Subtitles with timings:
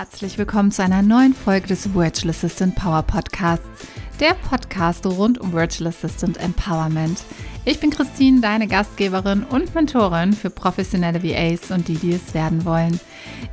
[0.00, 3.66] herzlich willkommen zu einer neuen Folge des Virtual Assistant Power Podcasts,
[4.20, 7.22] der Podcast rund um Virtual Assistant Empowerment.
[7.64, 12.66] Ich bin Christine, deine Gastgeberin und Mentorin für professionelle VAs und die, die es werden
[12.66, 13.00] wollen.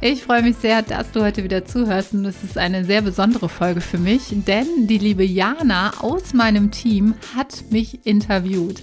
[0.01, 3.47] Ich freue mich sehr, dass du heute wieder zuhörst und es ist eine sehr besondere
[3.47, 8.81] Folge für mich, denn die liebe Jana aus meinem Team hat mich interviewt.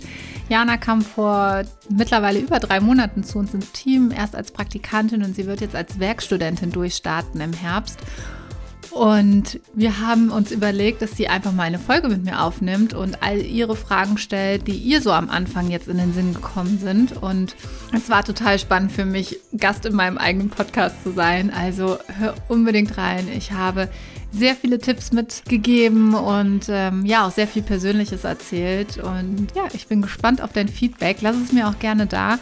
[0.49, 5.37] Jana kam vor mittlerweile über drei Monaten zu uns ins Team, erst als Praktikantin und
[5.37, 7.99] sie wird jetzt als Werkstudentin durchstarten im Herbst.
[8.95, 13.25] Und wir haben uns überlegt, dass sie einfach mal eine Folge mit mir aufnimmt und
[13.25, 17.21] all ihre Fragen stellt, die ihr so am Anfang jetzt in den Sinn gekommen sind.
[17.21, 17.57] Und
[17.93, 21.53] es war total spannend für mich, Gast in meinem eigenen Podcast zu sein.
[21.53, 23.27] Also hör unbedingt rein.
[23.37, 23.89] Ich habe
[24.31, 28.99] sehr viele Tipps mitgegeben und ähm, ja, auch sehr viel Persönliches erzählt.
[28.99, 31.17] Und ja, ich bin gespannt auf dein Feedback.
[31.21, 32.39] Lass es mir auch gerne da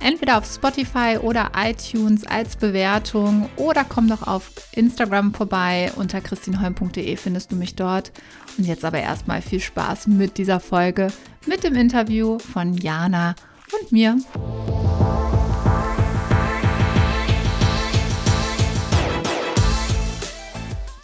[0.00, 5.92] entweder auf Spotify oder iTunes als Bewertung oder komm doch auf Instagram vorbei.
[5.96, 8.12] Unter christinholm.de findest du mich dort.
[8.56, 11.08] Und jetzt aber erstmal viel Spaß mit dieser Folge,
[11.46, 13.34] mit dem Interview von Jana
[13.80, 14.16] und mir.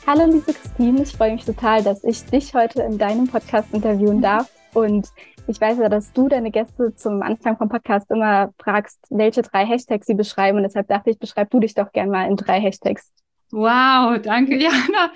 [0.07, 4.21] Hallo liebe Christine, ich freue mich total, dass ich dich heute in deinem Podcast interviewen
[4.21, 4.51] darf.
[4.75, 5.09] Und
[5.47, 9.67] ich weiß ja, dass du deine Gäste zum Anfang vom Podcast immer fragst, welche drei
[9.67, 10.59] Hashtags sie beschreiben.
[10.59, 13.13] Und deshalb dachte ich, beschreib du dich doch gerne mal in drei Hashtags.
[13.51, 15.13] Wow, danke, Jana.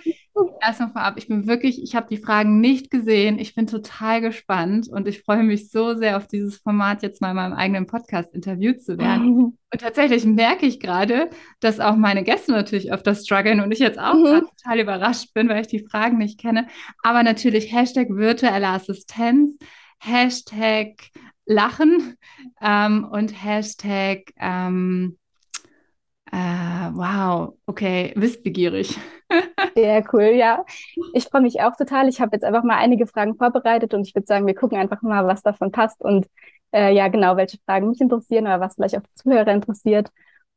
[0.63, 3.41] Erstmal vorab, ich bin wirklich, ich habe die Fragen nicht gesehen.
[3.41, 7.31] Ich bin total gespannt und ich freue mich so sehr auf dieses Format, jetzt mal
[7.31, 9.59] in meinem eigenen Podcast interviewt zu werden.
[9.71, 11.29] Und tatsächlich merke ich gerade,
[11.61, 14.47] dass auch meine Gäste natürlich öfter strugglen und ich jetzt auch mhm.
[14.57, 16.69] total überrascht bin, weil ich die Fragen nicht kenne.
[17.03, 19.59] Aber natürlich Hashtag virtuelle Assistenz,
[19.99, 21.11] Hashtag
[21.47, 22.17] Lachen
[22.61, 25.19] ähm, und Hashtag ähm,
[26.31, 28.99] äh, wow, okay, wissbegierig.
[29.75, 30.65] Sehr cool, ja.
[31.15, 32.09] Ich freue mich auch total.
[32.09, 35.01] Ich habe jetzt einfach mal einige Fragen vorbereitet und ich würde sagen, wir gucken einfach
[35.03, 36.27] mal, was davon passt und
[36.73, 40.11] äh, ja, genau, welche Fragen mich interessieren oder was vielleicht auch die Zuhörer interessiert.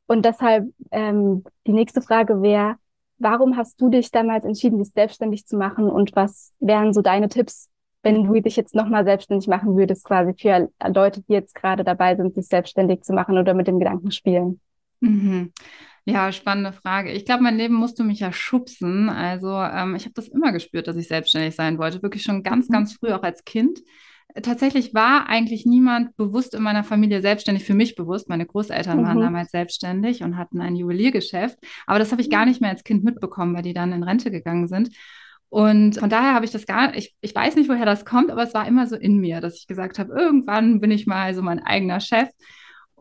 [0.06, 2.76] Und deshalb ähm, die nächste Frage wäre,
[3.18, 7.28] warum hast du dich damals entschieden, dich selbstständig zu machen und was wären so deine
[7.28, 7.70] Tipps,
[8.02, 12.16] wenn du dich jetzt nochmal selbstständig machen würdest, quasi für Leute, die jetzt gerade dabei
[12.16, 14.60] sind, sich selbstständig zu machen oder mit dem Gedanken spielen?
[15.00, 15.52] Mhm.
[16.04, 17.12] Ja, spannende Frage.
[17.12, 19.08] Ich glaube, mein Leben musste mich ja schubsen.
[19.08, 22.02] Also ähm, ich habe das immer gespürt, dass ich selbstständig sein wollte.
[22.02, 22.72] Wirklich schon ganz, mhm.
[22.72, 23.80] ganz früh, auch als Kind.
[24.42, 28.28] Tatsächlich war eigentlich niemand bewusst in meiner Familie selbstständig, für mich bewusst.
[28.28, 29.04] Meine Großeltern mhm.
[29.04, 31.58] waren damals selbstständig und hatten ein Juweliergeschäft.
[31.86, 34.30] Aber das habe ich gar nicht mehr als Kind mitbekommen, weil die dann in Rente
[34.30, 34.90] gegangen sind.
[35.52, 38.42] Und von daher habe ich das gar ich, ich weiß nicht, woher das kommt, aber
[38.42, 41.42] es war immer so in mir, dass ich gesagt habe, irgendwann bin ich mal so
[41.42, 42.30] mein eigener Chef.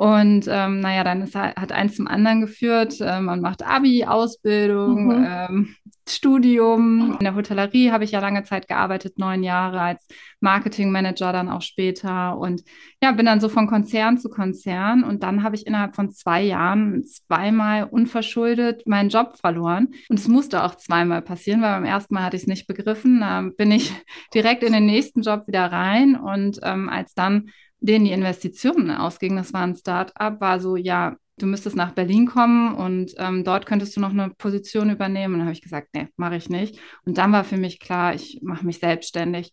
[0.02, 2.96] Und ähm, naja, dann ist, hat eins zum anderen geführt.
[3.02, 5.28] Ähm, man macht Abi, Ausbildung, mhm.
[5.30, 5.76] ähm,
[6.10, 7.18] Studium.
[7.20, 10.08] In der Hotellerie habe ich ja lange Zeit gearbeitet, neun Jahre als
[10.40, 12.36] Marketingmanager dann auch später.
[12.40, 12.64] Und
[13.04, 15.04] ja, bin dann so von Konzern zu Konzern.
[15.04, 19.90] Und dann habe ich innerhalb von zwei Jahren zweimal unverschuldet meinen Job verloren.
[20.10, 23.20] Und es musste auch zweimal passieren, weil beim ersten Mal hatte ich es nicht begriffen.
[23.20, 23.94] Da bin ich
[24.34, 26.16] direkt in den nächsten Job wieder rein.
[26.16, 27.52] Und ähm, als dann
[27.82, 32.28] denen die Investitionen ausgingen, das war ein Start-up, war so, ja, du müsstest nach Berlin
[32.28, 35.34] kommen und ähm, dort könntest du noch eine Position übernehmen.
[35.34, 36.80] Und dann habe ich gesagt, nee, mache ich nicht.
[37.06, 39.52] Und dann war für mich klar, ich mache mich selbstständig.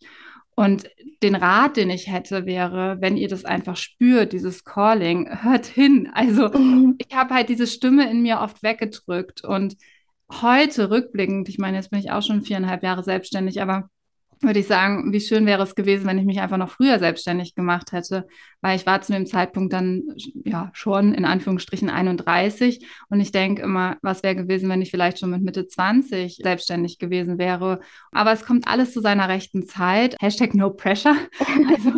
[0.55, 0.89] Und
[1.23, 6.09] den Rat, den ich hätte, wäre, wenn ihr das einfach spürt, dieses Calling, hört hin.
[6.13, 6.95] Also mhm.
[6.97, 9.43] ich habe halt diese Stimme in mir oft weggedrückt.
[9.43, 9.75] Und
[10.29, 13.89] heute rückblickend, ich meine, jetzt bin ich auch schon viereinhalb Jahre selbstständig, aber
[14.41, 17.55] würde ich sagen, wie schön wäre es gewesen, wenn ich mich einfach noch früher selbstständig
[17.55, 18.25] gemacht hätte,
[18.61, 20.03] weil ich war zu dem Zeitpunkt dann
[20.45, 25.19] ja schon in Anführungsstrichen 31 und ich denke immer, was wäre gewesen, wenn ich vielleicht
[25.19, 27.81] schon mit Mitte 20 selbstständig gewesen wäre.
[28.11, 30.15] Aber es kommt alles zu seiner rechten Zeit.
[30.21, 31.15] Hashtag no pressure.
[31.69, 31.91] Also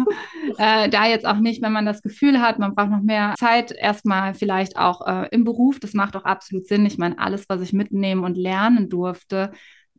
[0.58, 3.72] äh, da jetzt auch nicht, wenn man das Gefühl hat, man braucht noch mehr Zeit,
[3.72, 5.80] erstmal vielleicht auch äh, im Beruf.
[5.80, 6.86] Das macht auch absolut Sinn.
[6.86, 9.52] Ich meine, alles, was ich mitnehmen und lernen durfte,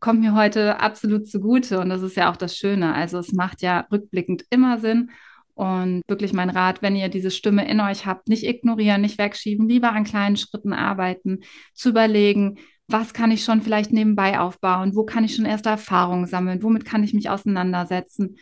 [0.03, 2.93] kommt mir heute absolut zugute und das ist ja auch das Schöne.
[2.93, 5.11] Also es macht ja rückblickend immer Sinn.
[5.55, 9.69] Und wirklich mein Rat, wenn ihr diese Stimme in euch habt, nicht ignorieren, nicht wegschieben,
[9.69, 11.41] lieber an kleinen Schritten arbeiten,
[11.75, 12.59] zu überlegen,
[12.89, 16.85] was kann ich schon vielleicht nebenbei aufbauen, wo kann ich schon erste Erfahrungen sammeln, womit
[16.85, 18.39] kann ich mich auseinandersetzen.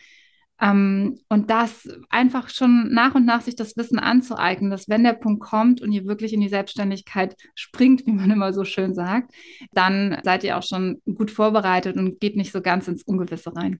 [0.61, 5.13] Ähm, und das einfach schon nach und nach sich das Wissen anzueignen, dass wenn der
[5.13, 9.33] Punkt kommt und ihr wirklich in die Selbstständigkeit springt, wie man immer so schön sagt,
[9.71, 13.79] dann seid ihr auch schon gut vorbereitet und geht nicht so ganz ins Ungewisse rein.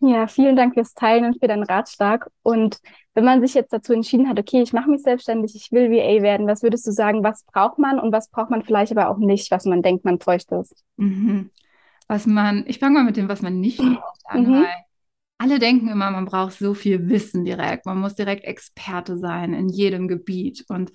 [0.00, 2.28] Ja, vielen Dank fürs Teilen und für deinen Ratschlag.
[2.42, 2.78] Und
[3.14, 6.22] wenn man sich jetzt dazu entschieden hat, okay, ich mache mich selbstständig, ich will VA
[6.22, 9.18] werden, was würdest du sagen, was braucht man und was braucht man vielleicht aber auch
[9.18, 10.74] nicht, was man denkt, man bräuchte es?
[10.96, 11.50] Mhm.
[12.08, 14.52] Was man, ich fange mal mit dem, was man nicht braucht an, Mhm.
[14.54, 14.74] weil
[15.38, 17.86] alle denken immer, man braucht so viel Wissen direkt.
[17.86, 20.64] Man muss direkt Experte sein in jedem Gebiet.
[20.68, 20.92] Und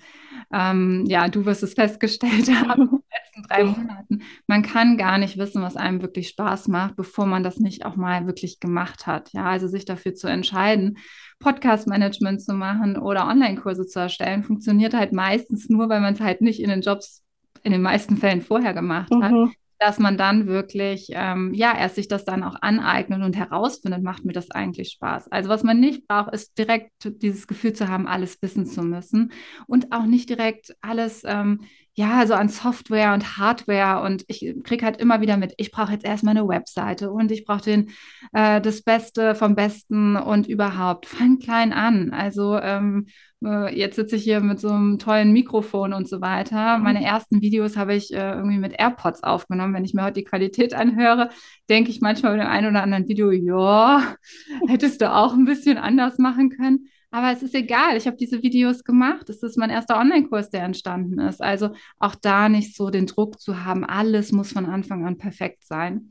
[0.52, 4.22] ähm, ja, du wirst es festgestellt haben in den letzten drei Monaten.
[4.46, 7.96] Man kann gar nicht wissen, was einem wirklich Spaß macht, bevor man das nicht auch
[7.96, 9.32] mal wirklich gemacht hat.
[9.32, 10.98] Ja, also sich dafür zu entscheiden,
[11.38, 16.40] Podcast-Management zu machen oder Online-Kurse zu erstellen, funktioniert halt meistens nur, weil man es halt
[16.40, 17.22] nicht in den Jobs
[17.62, 19.52] in den meisten Fällen vorher gemacht hat Mhm.
[19.80, 24.24] Dass man dann wirklich, ähm, ja, erst sich das dann auch aneignet und herausfindet, macht
[24.26, 25.32] mir das eigentlich Spaß.
[25.32, 29.32] Also was man nicht braucht, ist direkt dieses Gefühl zu haben, alles wissen zu müssen
[29.66, 31.62] und auch nicht direkt alles, ähm,
[31.94, 35.92] ja, so an Software und Hardware und ich kriege halt immer wieder mit, ich brauche
[35.92, 37.90] jetzt erstmal eine Webseite und ich brauche den,
[38.32, 41.06] äh, das Beste vom Besten und überhaupt.
[41.06, 42.12] Fang klein an.
[42.12, 43.06] Also ähm,
[43.44, 46.78] äh, jetzt sitze ich hier mit so einem tollen Mikrofon und so weiter.
[46.78, 49.74] Meine ersten Videos habe ich äh, irgendwie mit AirPods aufgenommen.
[49.74, 51.30] Wenn ich mir heute die Qualität anhöre,
[51.68, 54.14] denke ich manchmal bei dem einen oder anderen Video, ja,
[54.68, 56.88] hättest du auch ein bisschen anders machen können.
[57.10, 59.28] Aber es ist egal, ich habe diese Videos gemacht.
[59.28, 61.42] Es ist mein erster Online-Kurs, der entstanden ist.
[61.42, 65.64] Also auch da nicht so den Druck zu haben, alles muss von Anfang an perfekt
[65.64, 66.10] sein.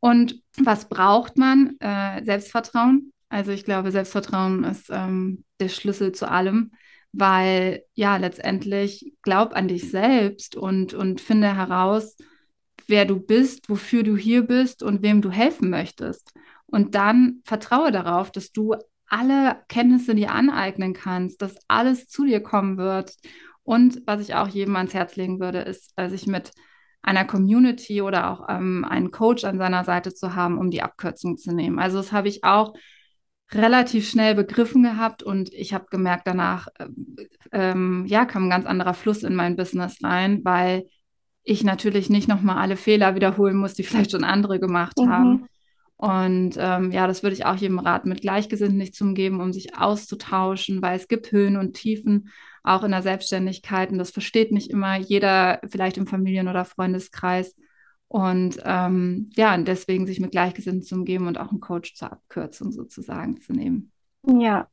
[0.00, 1.76] Und was braucht man?
[1.80, 3.12] Äh, Selbstvertrauen.
[3.30, 6.72] Also ich glaube, Selbstvertrauen ist ähm, der Schlüssel zu allem,
[7.12, 12.16] weil ja, letztendlich glaub an dich selbst und, und finde heraus,
[12.86, 16.32] wer du bist, wofür du hier bist und wem du helfen möchtest.
[16.66, 18.76] Und dann vertraue darauf, dass du
[19.08, 23.14] alle Kenntnisse dir aneignen kannst, dass alles zu dir kommen wird.
[23.62, 26.52] Und was ich auch jedem ans Herz legen würde, ist, äh, sich mit
[27.02, 31.36] einer Community oder auch ähm, einen Coach an seiner Seite zu haben, um die Abkürzung
[31.36, 31.78] zu nehmen.
[31.78, 32.74] Also das habe ich auch
[33.52, 36.88] relativ schnell begriffen gehabt und ich habe gemerkt, danach äh,
[37.52, 40.86] ähm, ja, kam ein ganz anderer Fluss in mein Business rein, weil
[41.44, 45.47] ich natürlich nicht nochmal alle Fehler wiederholen muss, die vielleicht schon andere gemacht haben.
[45.98, 49.52] Und ähm, ja, das würde ich auch jedem raten, mit Gleichgesinnten nicht zu umgeben, um
[49.52, 52.30] sich auszutauschen, weil es gibt Höhen und Tiefen,
[52.62, 53.90] auch in der Selbstständigkeit.
[53.90, 57.56] Und das versteht nicht immer jeder, vielleicht im Familien- oder Freundeskreis.
[58.06, 62.12] Und ähm, ja, und deswegen sich mit Gleichgesinnten zu umgeben und auch einen Coach zur
[62.12, 63.90] Abkürzung sozusagen zu nehmen.
[64.24, 64.68] Ja,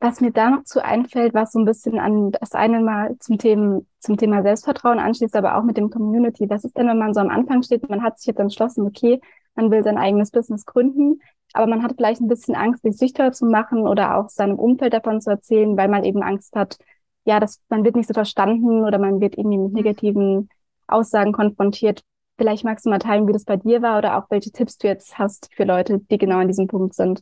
[0.00, 3.38] was mir da noch zu einfällt, was so ein bisschen an das eine Mal zum
[3.38, 6.48] Thema, zum Thema Selbstvertrauen anschließt, aber auch mit dem Community.
[6.48, 9.20] Was ist denn, wenn man so am Anfang steht, man hat sich jetzt entschlossen, okay,
[9.58, 11.20] man will sein eigenes Business gründen,
[11.52, 14.92] aber man hat vielleicht ein bisschen Angst, sich sichtbar zu machen oder auch seinem Umfeld
[14.92, 16.78] davon zu erzählen, weil man eben Angst hat,
[17.24, 20.48] ja, dass man wird nicht so verstanden oder man wird irgendwie mit negativen
[20.86, 22.02] Aussagen konfrontiert.
[22.38, 24.86] Vielleicht magst du mal teilen, wie das bei dir war oder auch welche Tipps du
[24.86, 27.20] jetzt hast für Leute, die genau an diesem Punkt sind.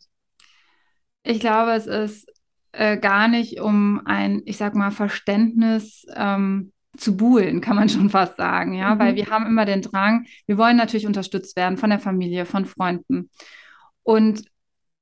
[1.22, 2.30] Ich glaube, es ist
[2.72, 8.10] äh, gar nicht um ein, ich sag mal, Verständnis ähm, zu buhlen, kann man schon
[8.10, 9.16] fast sagen, ja, weil Mhm.
[9.16, 13.30] wir haben immer den Drang, wir wollen natürlich unterstützt werden von der Familie, von Freunden.
[14.02, 14.44] Und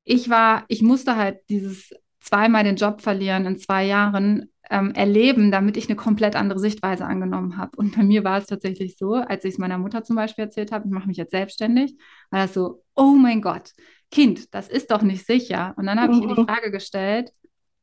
[0.04, 5.50] ich war, ich musste halt dieses zweimal den Job verlieren in zwei Jahren ähm, erleben,
[5.50, 7.76] damit ich eine komplett andere Sichtweise angenommen habe.
[7.76, 10.72] Und bei mir war es tatsächlich so, als ich es meiner Mutter zum Beispiel erzählt
[10.72, 11.96] habe, ich mache mich jetzt selbstständig,
[12.30, 13.72] war das so, oh mein Gott,
[14.10, 15.74] Kind, das ist doch nicht sicher.
[15.76, 16.46] Und dann habe ich ihr die Mhm.
[16.46, 17.30] Frage gestellt,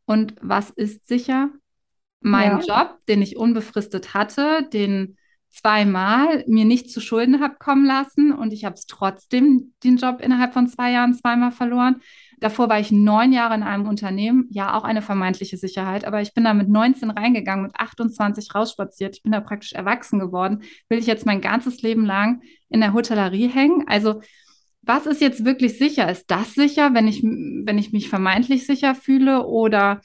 [0.06, 1.50] und was ist sicher?
[2.22, 2.84] Mein Ja.
[2.84, 5.18] Job, den ich unbefristet hatte, den
[5.50, 10.22] zweimal mir nicht zu Schulden habe kommen lassen und ich habe es trotzdem den Job
[10.22, 12.02] innerhalb von zwei Jahren zweimal verloren.
[12.40, 16.34] Davor war ich neun Jahre in einem Unternehmen, ja auch eine vermeintliche Sicherheit, aber ich
[16.34, 19.18] bin da mit 19 reingegangen, mit 28 rausspaziert.
[19.18, 20.64] Ich bin da praktisch erwachsen geworden.
[20.90, 23.84] Will ich jetzt mein ganzes Leben lang in der Hotellerie hängen?
[23.88, 24.22] Also
[24.84, 26.10] was ist jetzt wirklich sicher?
[26.10, 30.02] Ist das sicher, wenn ich, wenn ich mich vermeintlich sicher fühle oder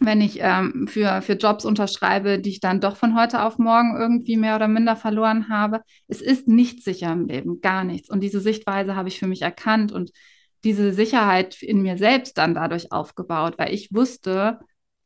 [0.00, 3.96] wenn ich ähm, für, für Jobs unterschreibe, die ich dann doch von heute auf morgen
[3.96, 5.80] irgendwie mehr oder minder verloren habe.
[6.08, 8.10] Es ist nicht sicher im Leben, gar nichts.
[8.10, 10.10] Und diese Sichtweise habe ich für mich erkannt und
[10.64, 14.58] diese Sicherheit in mir selbst dann dadurch aufgebaut, weil ich wusste,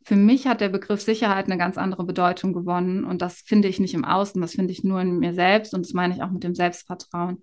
[0.05, 3.05] für mich hat der Begriff Sicherheit eine ganz andere Bedeutung gewonnen.
[3.05, 5.85] Und das finde ich nicht im Außen, das finde ich nur in mir selbst und
[5.85, 7.43] das meine ich auch mit dem Selbstvertrauen.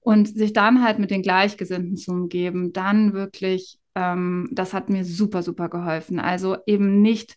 [0.00, 5.04] Und sich dann halt mit den Gleichgesinnten zu umgeben, dann wirklich, ähm, das hat mir
[5.04, 6.18] super, super geholfen.
[6.20, 7.36] Also eben nicht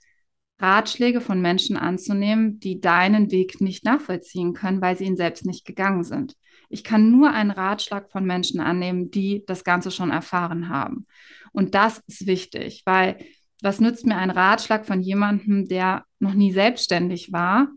[0.60, 5.66] Ratschläge von Menschen anzunehmen, die deinen Weg nicht nachvollziehen können, weil sie ihn selbst nicht
[5.66, 6.36] gegangen sind.
[6.70, 11.06] Ich kann nur einen Ratschlag von Menschen annehmen, die das Ganze schon erfahren haben.
[11.52, 13.18] Und das ist wichtig, weil
[13.62, 17.68] was nützt mir ein Ratschlag von jemandem, der noch nie selbstständig war,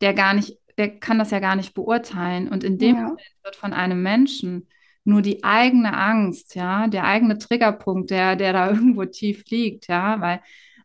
[0.00, 2.48] der gar nicht, der kann das ja gar nicht beurteilen.
[2.48, 3.02] Und in dem Ja.
[3.02, 4.68] Moment wird von einem Menschen
[5.04, 10.20] nur die eigene Angst, ja, der eigene Triggerpunkt, der, der da irgendwo tief liegt, ja,
[10.20, 10.40] weil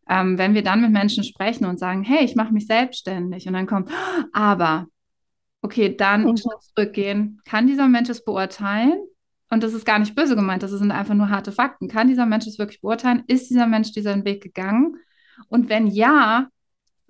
[0.10, 3.54] ähm, wenn wir dann mit Menschen sprechen und sagen, hey, ich mache mich selbstständig und
[3.54, 3.92] dann kommt,
[4.34, 4.88] aber,
[5.62, 6.36] okay, dann Mhm.
[6.36, 9.00] zurückgehen, kann dieser Mensch es beurteilen?
[9.50, 11.88] Und das ist gar nicht böse gemeint, das sind einfach nur harte Fakten.
[11.88, 13.24] Kann dieser Mensch es wirklich beurteilen?
[13.28, 14.98] Ist dieser Mensch diesen Weg gegangen?
[15.48, 16.48] Und wenn ja,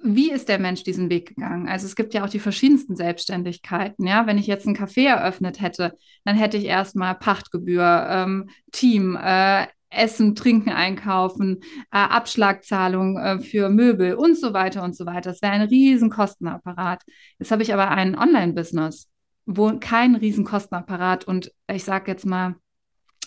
[0.04, 1.68] wie ist der Mensch diesen Weg gegangen?
[1.68, 4.06] Also es gibt ja auch die verschiedensten Selbstständigkeiten.
[4.06, 9.18] Ja, wenn ich jetzt ein Café eröffnet hätte, dann hätte ich erstmal Pachtgebühr, ähm, Team,
[9.22, 11.62] äh, Essen, Trinken einkaufen,
[11.92, 15.32] äh, Abschlagzahlung äh, für Möbel und so weiter und so weiter.
[15.32, 17.04] Das wäre ein riesen Kostenapparat.
[17.40, 19.10] Jetzt habe ich aber ein Online-Business,
[19.46, 22.56] wo kein riesen Kostenapparat und ich sage jetzt mal,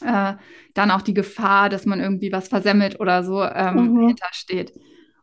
[0.02, 0.34] äh,
[0.74, 4.06] dann auch die Gefahr, dass man irgendwie was versemmelt oder so ähm, Mhm.
[4.08, 4.72] hintersteht.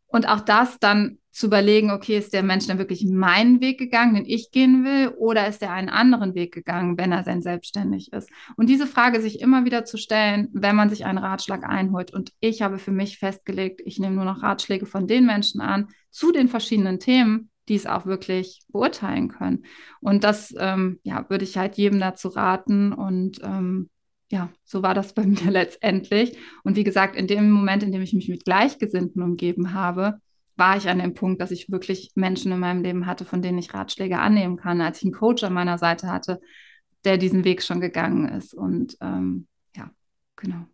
[0.08, 4.15] Und auch das dann zu überlegen, okay, ist der Mensch dann wirklich meinen Weg gegangen,
[4.15, 8.12] den ich gehen will, oder ist er einen anderen Weg gegangen, wenn er sein selbstständig
[8.12, 8.27] ist?
[8.56, 12.12] Und diese Frage sich immer wieder zu stellen, wenn man sich einen Ratschlag einholt.
[12.12, 15.89] Und ich habe für mich festgelegt, ich nehme nur noch Ratschläge von den Menschen an
[16.10, 19.65] zu den verschiedenen Themen, die es auch wirklich beurteilen können.
[20.01, 22.94] Und das, ähm, ja, würde ich halt jedem dazu raten.
[22.94, 23.91] Und ähm,
[24.32, 26.36] ja, so war das bei mir letztendlich.
[26.63, 30.20] Und wie gesagt, in dem Moment, in dem ich mich mit Gleichgesinnten umgeben habe,
[30.58, 33.58] war ich an dem Punkt, dass ich wirklich Menschen in meinem Leben hatte, von denen
[33.58, 36.40] ich Ratschläge annehmen kann, als ich einen Coach an meiner Seite hatte,
[37.06, 38.54] der diesen Weg schon gegangen ist.
[38.54, 39.90] Und ähm, ja,
[40.36, 40.66] genau.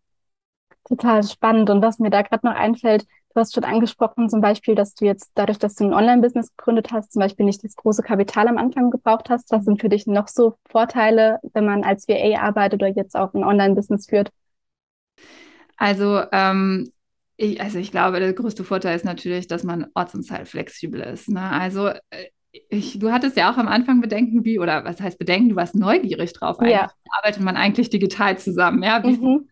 [0.86, 1.70] Total spannend.
[1.70, 5.06] Und was mir da gerade noch einfällt, du hast schon angesprochen, zum Beispiel, dass du
[5.06, 8.58] jetzt dadurch, dass du ein Online-Business gegründet hast, zum Beispiel nicht das große Kapital am
[8.58, 9.52] Anfang gebraucht hast.
[9.52, 13.34] Was sind für dich noch so Vorteile, wenn man als VA arbeitet oder jetzt auch
[13.34, 14.32] ein Online-Business führt?
[15.78, 16.92] Also, ähm,
[17.38, 21.30] ich, also ich glaube, der größte Vorteil ist natürlich, dass man orts- und zeitflexibel ist.
[21.30, 21.42] Ne?
[21.42, 22.00] Also äh,
[22.70, 25.74] ich, du hattest ja auch am Anfang Bedenken, wie, oder was heißt Bedenken, du warst
[25.76, 26.74] neugierig drauf eigentlich.
[26.76, 26.92] Ja.
[27.18, 28.84] Arbeitet man eigentlich digital zusammen?
[28.84, 29.50] Ja, wie Mhm.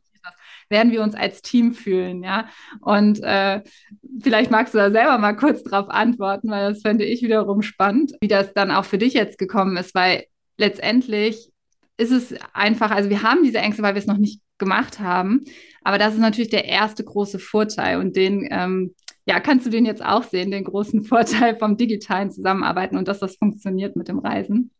[0.70, 2.48] werden wir uns als Team fühlen, ja?
[2.80, 3.62] Und äh,
[4.22, 8.14] vielleicht magst du da selber mal kurz drauf antworten, weil das fände ich wiederum spannend,
[8.22, 10.26] wie das dann auch für dich jetzt gekommen ist, weil
[10.58, 11.52] letztendlich
[11.98, 15.44] ist es einfach, also wir haben diese Ängste, weil wir es noch nicht gemacht haben,
[15.84, 19.86] aber das ist natürlich der erste große Vorteil und den, ähm, ja, kannst du den
[19.86, 24.20] jetzt auch sehen, den großen Vorteil vom digitalen Zusammenarbeiten und dass das funktioniert mit dem
[24.20, 24.72] Reisen?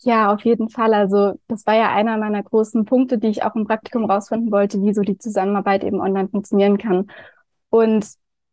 [0.00, 0.94] Ja, auf jeden Fall.
[0.94, 4.80] Also das war ja einer meiner großen Punkte, die ich auch im Praktikum rausfinden wollte,
[4.80, 7.10] wie so die Zusammenarbeit eben online funktionieren kann.
[7.68, 8.06] Und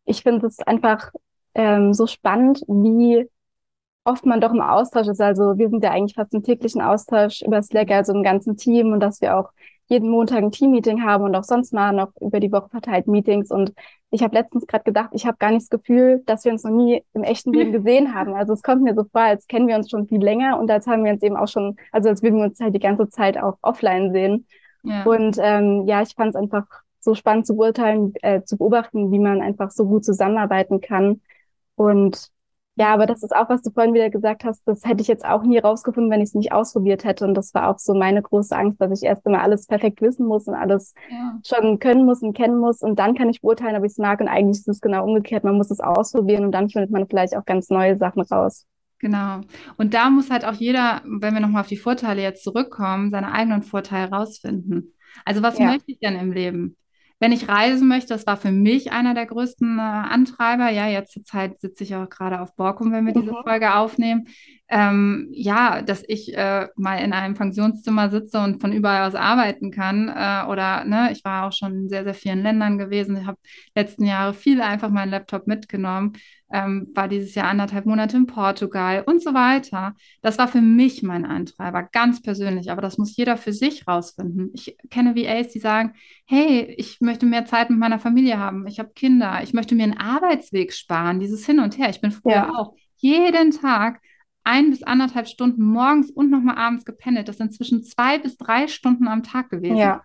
[0.04, 1.12] ich finde es einfach
[1.54, 3.28] ähm, so spannend, wie
[4.04, 5.20] oft man doch im Austausch ist.
[5.20, 8.92] Also wir sind ja eigentlich fast im täglichen Austausch über Slack, also im ganzen Team
[8.92, 9.50] und dass wir auch
[9.88, 13.50] jeden Montag ein Teammeeting haben und auch sonst mal noch über die Woche verteilt Meetings.
[13.50, 13.72] Und
[14.10, 16.72] ich habe letztens gerade gedacht, ich habe gar nicht das Gefühl, dass wir uns noch
[16.72, 18.34] nie im echten Leben gesehen haben.
[18.34, 20.86] Also es kommt mir so vor, als kennen wir uns schon viel länger und als
[20.86, 23.38] haben wir uns eben auch schon, also als würden wir uns halt die ganze Zeit
[23.38, 24.46] auch offline sehen.
[24.82, 25.04] Ja.
[25.04, 26.66] Und ähm, ja, ich fand es einfach
[26.98, 31.20] so spannend zu beurteilen, äh, zu beobachten, wie man einfach so gut zusammenarbeiten kann.
[31.76, 32.30] Und
[32.76, 35.24] ja, aber das ist auch, was du vorhin wieder gesagt hast, das hätte ich jetzt
[35.24, 37.24] auch nie rausgefunden, wenn ich es nicht ausprobiert hätte.
[37.26, 40.26] Und das war auch so meine große Angst, dass ich erst immer alles perfekt wissen
[40.26, 41.38] muss und alles Ja.
[41.44, 42.82] schon können muss und kennen muss.
[42.82, 44.20] Und dann kann ich beurteilen, ob ich es mag.
[44.20, 45.42] Und eigentlich ist es genau umgekehrt.
[45.44, 48.66] Man muss es ausprobieren und dann findet man vielleicht auch ganz neue Sachen raus.
[48.98, 49.40] Genau.
[49.76, 53.32] Und da muss halt auch jeder, wenn wir nochmal auf die Vorteile jetzt zurückkommen, seine
[53.32, 54.94] eigenen Vorteile rausfinden.
[55.24, 55.66] Also was Ja.
[55.66, 56.76] möchte ich denn im Leben?
[57.18, 60.68] Wenn ich reisen möchte, das war für mich einer der größten äh, Antreiber.
[60.70, 63.42] Ja, jetzt zur Zeit sitze ich auch gerade auf Borkum, wenn wir diese Mhm.
[63.42, 64.28] Folge aufnehmen.
[64.68, 69.70] Ähm, ja, dass ich äh, mal in einem Pensionszimmer sitze und von überall aus arbeiten
[69.70, 70.08] kann.
[70.08, 73.16] Äh, oder, ne, ich war auch schon in sehr, sehr vielen Ländern gewesen.
[73.16, 73.38] Ich habe
[73.76, 76.14] letzten Jahre viele einfach meinen Laptop mitgenommen
[76.52, 79.94] ähm, war dieses Jahr anderthalb Monate in Portugal und so weiter.
[80.22, 84.50] Das war für mich mein Antreiber, ganz persönlich, aber das muss jeder für sich rausfinden.
[84.54, 85.94] Ich kenne VAs, die sagen,
[86.26, 89.84] hey, ich möchte mehr Zeit mit meiner Familie haben, ich habe Kinder, ich möchte mir
[89.84, 91.90] einen Arbeitsweg sparen, dieses Hin und Her.
[91.90, 92.50] Ich bin früher Ja.
[92.54, 94.00] auch jeden Tag
[94.46, 97.28] ein bis anderthalb Stunden morgens und nochmal abends gependelt.
[97.28, 99.76] Das sind zwischen zwei bis drei Stunden am Tag gewesen.
[99.76, 100.04] Ja.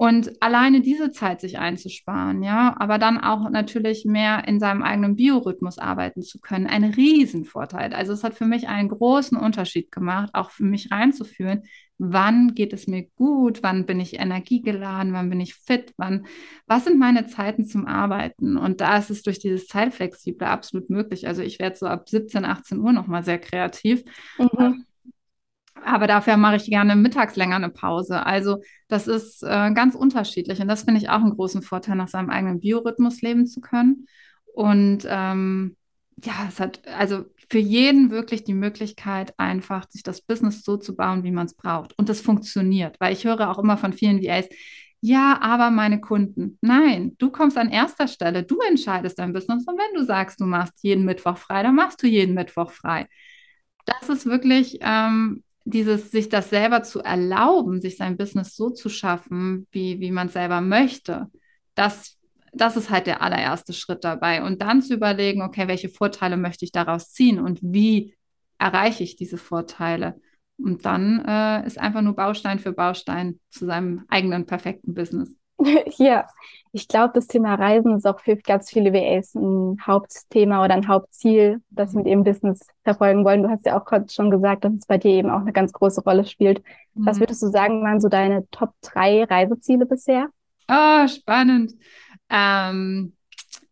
[0.00, 5.16] Und alleine diese Zeit sich einzusparen, ja, aber dann auch natürlich mehr in seinem eigenen
[5.16, 7.92] Biorhythmus arbeiten zu können, ein Riesenvorteil.
[7.92, 11.64] Also es hat für mich einen großen Unterschied gemacht, auch für mich reinzufühlen,
[11.98, 16.26] wann geht es mir gut, wann bin ich energiegeladen, wann bin ich fit, wann,
[16.68, 18.56] was sind meine Zeiten zum Arbeiten?
[18.56, 21.26] Und da ist es durch dieses Zeitflexible absolut möglich.
[21.26, 24.04] Also ich werde so ab 17, 18 Uhr nochmal sehr kreativ.
[24.38, 24.84] Mhm.
[25.84, 28.24] Aber dafür mache ich gerne mittags länger eine Pause.
[28.24, 30.60] Also das ist äh, ganz unterschiedlich.
[30.60, 34.06] Und das finde ich auch einen großen Vorteil, nach seinem eigenen Biorhythmus leben zu können.
[34.54, 35.76] Und ähm,
[36.24, 40.96] ja, es hat also für jeden wirklich die Möglichkeit, einfach sich das Business so zu
[40.96, 41.98] bauen, wie man es braucht.
[41.98, 44.48] Und das funktioniert, weil ich höre auch immer von vielen VAs,
[45.00, 46.58] ja, aber meine Kunden.
[46.60, 48.42] Nein, du kommst an erster Stelle.
[48.42, 49.64] Du entscheidest dein Business.
[49.66, 53.06] Und wenn du sagst, du machst jeden Mittwoch frei, dann machst du jeden Mittwoch frei.
[53.86, 58.88] Das ist wirklich ähm, dieses, sich das selber zu erlauben, sich sein Business so zu
[58.88, 61.26] schaffen, wie, wie man es selber möchte.
[61.74, 62.18] Das
[62.52, 64.42] das ist halt der allererste Schritt dabei.
[64.42, 68.16] Und dann zu überlegen, okay, welche Vorteile möchte ich daraus ziehen und wie
[68.58, 70.20] erreiche ich diese Vorteile?
[70.58, 75.36] Und dann äh, ist einfach nur Baustein für Baustein zu seinem eigenen perfekten Business.
[75.96, 76.26] Ja,
[76.72, 80.86] ich glaube, das Thema Reisen ist auch für ganz viele WAs ein Hauptthema oder ein
[80.86, 83.42] Hauptziel, das sie mit ihrem Business verfolgen wollen.
[83.42, 86.02] Du hast ja auch schon gesagt, dass es bei dir eben auch eine ganz große
[86.02, 86.62] Rolle spielt.
[86.94, 87.06] Mhm.
[87.06, 90.28] Was würdest du sagen, waren so deine Top drei Reiseziele bisher?
[90.66, 91.74] Ah, oh, spannend.
[92.28, 93.14] Ähm,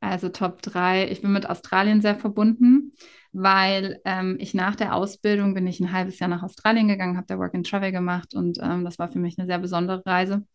[0.00, 1.09] also Top 3.
[1.11, 2.93] Ich bin mit Australien sehr verbunden,
[3.38, 7.26] weil ähm, ich nach der Ausbildung bin ich ein halbes Jahr nach Australien gegangen, habe
[7.26, 10.47] da Work and Travel gemacht und ähm, das war für mich eine sehr besondere Reise.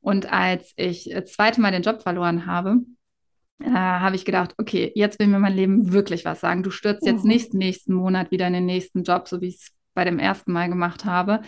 [0.00, 2.78] Und als ich das zweite Mal den Job verloren habe,
[3.60, 6.64] äh, habe ich gedacht, okay, jetzt will mir mein Leben wirklich was sagen.
[6.64, 7.30] Du stürzt jetzt mhm.
[7.30, 10.50] nicht nächsten Monat wieder in den nächsten Job, so wie ich es bei dem ersten
[10.50, 11.42] Mal gemacht habe.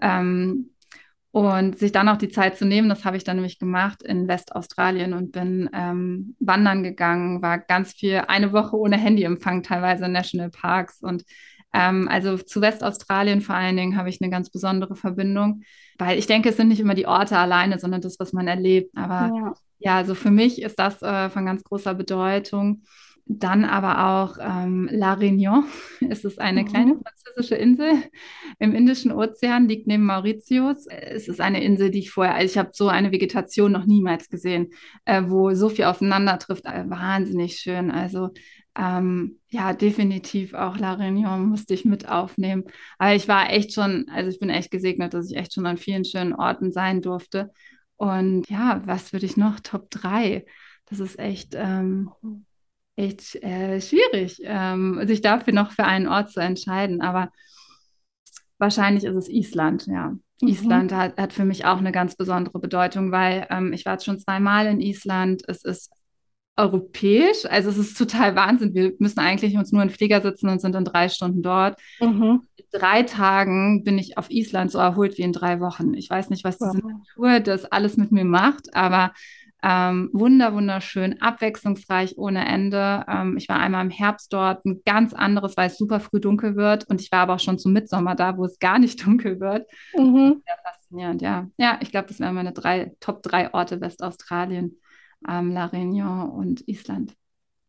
[0.00, 0.70] Ähm,
[1.32, 4.26] und sich dann auch die Zeit zu nehmen, das habe ich dann nämlich gemacht in
[4.26, 10.12] Westaustralien und bin ähm, wandern gegangen, war ganz viel, eine Woche ohne Handyempfang teilweise in
[10.12, 11.02] Nationalparks.
[11.02, 11.24] Und
[11.72, 15.62] ähm, also zu Westaustralien vor allen Dingen habe ich eine ganz besondere Verbindung,
[15.98, 18.96] weil ich denke, es sind nicht immer die Orte alleine, sondern das, was man erlebt.
[18.96, 22.82] Aber ja, ja also für mich ist das äh, von ganz großer Bedeutung.
[23.32, 25.62] Dann aber auch ähm, La Réunion.
[26.10, 26.66] Es ist eine mhm.
[26.66, 28.02] kleine französische Insel
[28.58, 30.86] im Indischen Ozean, liegt neben Mauritius.
[30.88, 34.30] Es ist eine Insel, die ich vorher, also ich habe so eine Vegetation noch niemals
[34.30, 34.70] gesehen,
[35.04, 36.64] äh, wo so viel aufeinander trifft.
[36.64, 37.92] Äh, wahnsinnig schön.
[37.92, 38.30] Also
[38.76, 42.64] ähm, ja, definitiv auch La Réunion musste ich mit aufnehmen.
[42.98, 45.76] Aber ich war echt schon, also ich bin echt gesegnet, dass ich echt schon an
[45.76, 47.52] vielen schönen Orten sein durfte.
[47.96, 49.60] Und ja, was würde ich noch?
[49.60, 50.44] Top 3.
[50.86, 51.54] Das ist echt.
[51.54, 52.46] Ähm, mhm
[52.96, 57.00] echt äh, schwierig, ähm, sich dafür noch für einen Ort zu entscheiden.
[57.00, 57.30] Aber
[58.58, 60.14] wahrscheinlich ist es Island, ja.
[60.40, 60.48] Mhm.
[60.48, 64.04] Island hat, hat für mich auch eine ganz besondere Bedeutung, weil ähm, ich war jetzt
[64.04, 65.42] schon zweimal in Island.
[65.48, 65.90] Es ist
[66.56, 68.74] europäisch, also es ist total Wahnsinn.
[68.74, 71.80] Wir müssen eigentlich uns nur in den Flieger sitzen und sind in drei Stunden dort.
[72.00, 72.42] Mhm.
[72.56, 75.94] In drei Tagen bin ich auf Island so erholt wie in drei Wochen.
[75.94, 76.92] Ich weiß nicht, was diese wow.
[76.92, 79.12] Natur das alles mit mir macht, aber
[79.62, 83.04] ähm, wunder, wunderschön, abwechslungsreich ohne Ende.
[83.08, 86.56] Ähm, ich war einmal im Herbst dort, ein ganz anderes, weil es super früh dunkel
[86.56, 86.88] wird.
[86.88, 89.68] Und ich war aber auch schon zum Mitsommer da, wo es gar nicht dunkel wird.
[89.96, 90.42] Mhm.
[90.44, 91.46] Sehr faszinierend, ja.
[91.58, 94.78] Ja, ich glaube, das wären meine drei, Top drei Orte Westaustralien,
[95.28, 97.14] ähm, La Réunion und Island.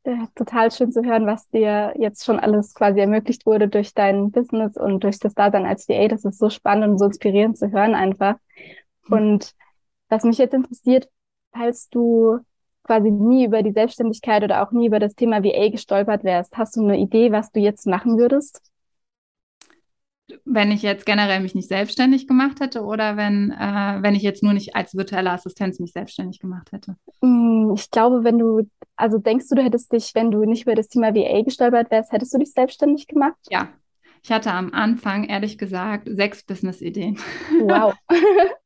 [0.03, 4.31] Ja, total schön zu hören, was dir jetzt schon alles quasi ermöglicht wurde durch dein
[4.31, 6.07] Business und durch das Dasein als VA.
[6.07, 8.35] Das ist so spannend und so inspirierend zu hören einfach.
[9.07, 9.13] Mhm.
[9.13, 9.51] Und
[10.09, 11.07] was mich jetzt interessiert,
[11.53, 12.39] falls du
[12.83, 16.75] quasi nie über die Selbstständigkeit oder auch nie über das Thema VA gestolpert wärst, hast
[16.75, 18.61] du eine Idee, was du jetzt machen würdest?
[20.45, 24.43] Wenn ich jetzt generell mich nicht selbstständig gemacht hätte oder wenn, äh, wenn ich jetzt
[24.43, 26.95] nur nicht als virtuelle Assistenz mich selbstständig gemacht hätte?
[27.21, 30.75] Mm, ich glaube, wenn du, also denkst du, du hättest dich, wenn du nicht über
[30.75, 33.37] das Thema VA gestolpert wärst, hättest du dich selbstständig gemacht?
[33.49, 33.69] Ja.
[34.23, 37.17] Ich hatte am Anfang, ehrlich gesagt, sechs Business-Ideen.
[37.59, 37.93] Wow.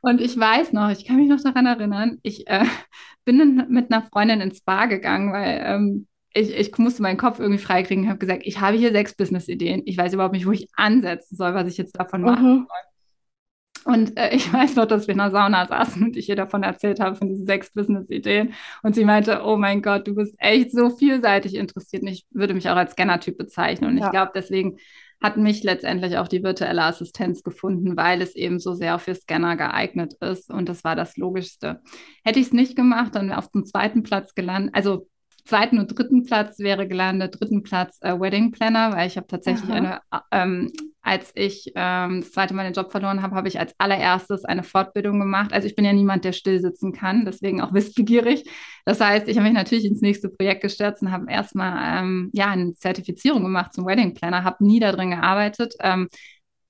[0.00, 2.64] Und ich weiß noch, ich kann mich noch daran erinnern, ich äh,
[3.24, 7.62] bin mit einer Freundin ins Bar gegangen, weil ähm, ich, ich musste meinen Kopf irgendwie
[7.62, 9.82] freikriegen und habe gesagt, ich habe hier sechs Business-Ideen.
[9.86, 12.26] Ich weiß überhaupt nicht, wo ich ansetzen soll, was ich jetzt davon mhm.
[12.26, 13.92] machen soll.
[13.94, 16.62] Und äh, ich weiß noch, dass wir in der Sauna saßen und ich ihr davon
[16.62, 18.52] erzählt habe, von diesen sechs Business-Ideen.
[18.82, 22.02] Und sie meinte, oh mein Gott, du bist echt so vielseitig interessiert.
[22.02, 23.90] Und ich würde mich auch als Scanner-Typ bezeichnen.
[23.90, 24.06] Und ja.
[24.06, 24.78] ich glaube, deswegen
[25.22, 29.56] hat mich letztendlich auch die virtuelle Assistenz gefunden, weil es eben so sehr für Scanner
[29.56, 30.50] geeignet ist.
[30.50, 31.80] Und das war das Logischste.
[32.24, 34.74] Hätte ich es nicht gemacht, dann wäre auf dem zweiten Platz gelandet.
[34.74, 35.08] Also
[35.46, 39.70] zweiten und dritten Platz wäre gelandet, dritten Platz äh, Wedding Planner, weil ich habe tatsächlich
[39.70, 39.76] Aha.
[39.76, 40.72] eine, äh, ähm,
[41.06, 44.64] als ich ähm, das zweite Mal den Job verloren habe, habe ich als allererstes eine
[44.64, 45.52] Fortbildung gemacht.
[45.52, 48.50] Also ich bin ja niemand, der still sitzen kann, deswegen auch wissbegierig.
[48.84, 52.46] Das heißt, ich habe mich natürlich ins nächste Projekt gestürzt und habe erstmal ähm, ja,
[52.48, 55.74] eine Zertifizierung gemacht zum Wedding Planner, habe nie darin gearbeitet.
[55.80, 56.08] Ähm,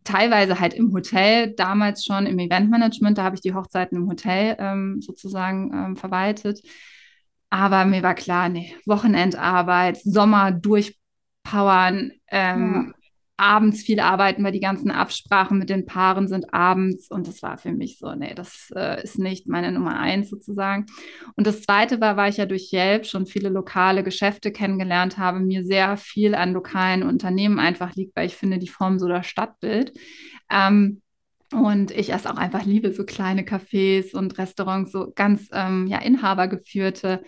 [0.04, 4.54] teilweise halt im Hotel, damals schon im Eventmanagement, da habe ich die Hochzeiten im Hotel
[4.58, 6.60] ähm, sozusagen ähm, verwaltet.
[7.48, 12.92] Aber mir war klar, nee, Wochenendarbeit, Sommer durchpowern, ähm,
[13.36, 17.08] abends viel arbeiten, weil die ganzen Absprachen mit den Paaren sind abends.
[17.10, 20.86] Und das war für mich so, nee, das äh, ist nicht meine Nummer eins sozusagen.
[21.36, 25.40] Und das zweite war, weil ich ja durch Yelp schon viele lokale Geschäfte kennengelernt habe,
[25.40, 29.26] mir sehr viel an lokalen Unternehmen einfach liegt, weil ich finde, die formen so das
[29.26, 29.92] Stadtbild.
[30.50, 31.02] Ähm,
[31.52, 35.98] und ich es auch einfach liebe, so kleine Cafés und Restaurants, so ganz ähm, ja,
[35.98, 37.22] inhabergeführte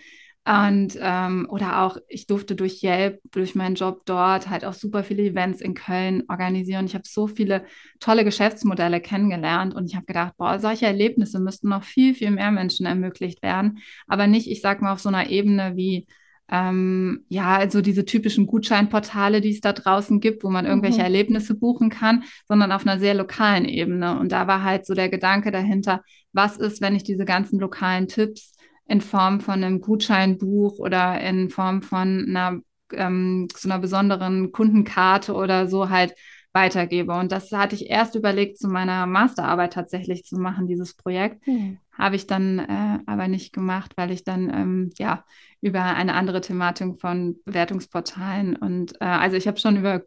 [0.49, 5.03] und ähm, oder auch, ich durfte durch Yelp, durch meinen Job dort halt auch super
[5.03, 6.87] viele Events in Köln organisieren.
[6.87, 7.65] Ich habe so viele
[7.99, 12.49] tolle Geschäftsmodelle kennengelernt und ich habe gedacht, boah, solche Erlebnisse müssten noch viel, viel mehr
[12.49, 13.77] Menschen ermöglicht werden.
[14.07, 16.07] Aber nicht, ich sag mal, auf so einer Ebene wie
[16.51, 21.03] ähm, ja, also diese typischen Gutscheinportale, die es da draußen gibt, wo man irgendwelche mhm.
[21.03, 24.19] Erlebnisse buchen kann, sondern auf einer sehr lokalen Ebene.
[24.19, 26.01] Und da war halt so der Gedanke dahinter,
[26.33, 28.53] was ist, wenn ich diese ganzen lokalen Tipps
[28.89, 32.59] in Form von einem Gutscheinbuch oder in Form von einer
[32.91, 36.15] ähm, so einer besonderen Kundenkarte oder so halt
[36.53, 37.13] weitergebe.
[37.13, 41.45] Und das hatte ich erst überlegt, zu meiner Masterarbeit tatsächlich zu machen, dieses Projekt.
[41.45, 41.77] Mhm.
[41.93, 45.23] Habe ich dann äh, aber nicht gemacht, weil ich dann ähm, ja
[45.61, 50.03] über eine andere Thematik von Bewertungsportalen und äh, also ich habe schon über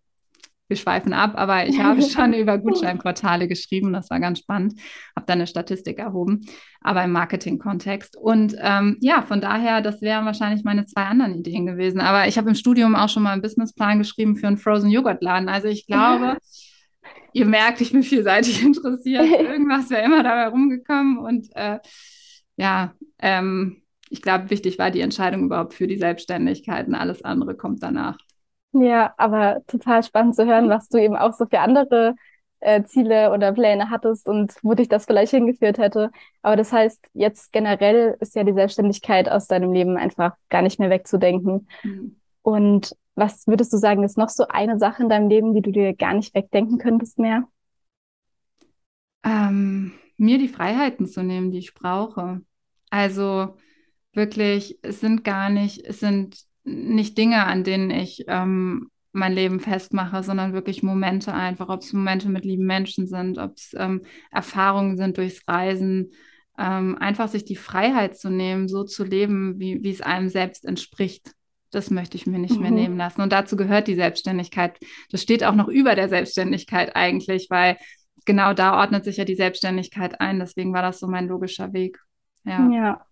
[0.72, 3.92] wir schweifen ab, aber ich habe schon über Gutscheinportale geschrieben.
[3.92, 4.80] Das war ganz spannend.
[5.14, 6.46] Habe da eine Statistik erhoben,
[6.80, 8.16] aber im Marketing-Kontext.
[8.16, 12.00] Und ähm, ja, von daher, das wären wahrscheinlich meine zwei anderen Ideen gewesen.
[12.00, 15.48] Aber ich habe im Studium auch schon mal einen Businessplan geschrieben für einen Frozen Joghurt-Laden.
[15.48, 16.38] Also ich glaube,
[17.32, 19.26] ihr merkt, ich bin vielseitig interessiert.
[19.40, 21.18] Irgendwas wäre immer dabei rumgekommen.
[21.18, 21.78] Und äh,
[22.56, 27.56] ja, ähm, ich glaube, wichtig war die Entscheidung überhaupt für die Selbstständigkeit und alles andere
[27.56, 28.18] kommt danach.
[28.72, 32.14] Ja, aber total spannend zu hören, was du eben auch so für andere
[32.60, 36.10] äh, Ziele oder Pläne hattest und wo dich das vielleicht hingeführt hätte.
[36.40, 40.78] Aber das heißt, jetzt generell ist ja die Selbstständigkeit aus deinem Leben einfach gar nicht
[40.78, 41.68] mehr wegzudenken.
[41.82, 42.16] Mhm.
[42.42, 45.70] Und was würdest du sagen, ist noch so eine Sache in deinem Leben, die du
[45.70, 47.44] dir gar nicht wegdenken könntest mehr?
[49.24, 52.40] Ähm, mir die Freiheiten zu nehmen, die ich brauche.
[52.90, 53.56] Also
[54.12, 59.60] wirklich, es sind gar nicht, es sind nicht Dinge, an denen ich ähm, mein Leben
[59.60, 64.02] festmache, sondern wirklich Momente einfach, ob es Momente mit lieben Menschen sind, ob es ähm,
[64.30, 66.12] Erfahrungen sind durchs Reisen,
[66.58, 70.64] ähm, einfach sich die Freiheit zu nehmen, so zu leben, wie, wie es einem selbst
[70.64, 71.32] entspricht.
[71.70, 72.62] Das möchte ich mir nicht mhm.
[72.62, 73.22] mehr nehmen lassen.
[73.22, 74.78] Und dazu gehört die Selbstständigkeit.
[75.10, 77.76] Das steht auch noch über der Selbstständigkeit eigentlich, weil
[78.24, 80.38] genau da ordnet sich ja die Selbstständigkeit ein.
[80.38, 81.98] Deswegen war das so mein logischer Weg.
[82.44, 82.68] Ja.
[82.70, 83.06] ja.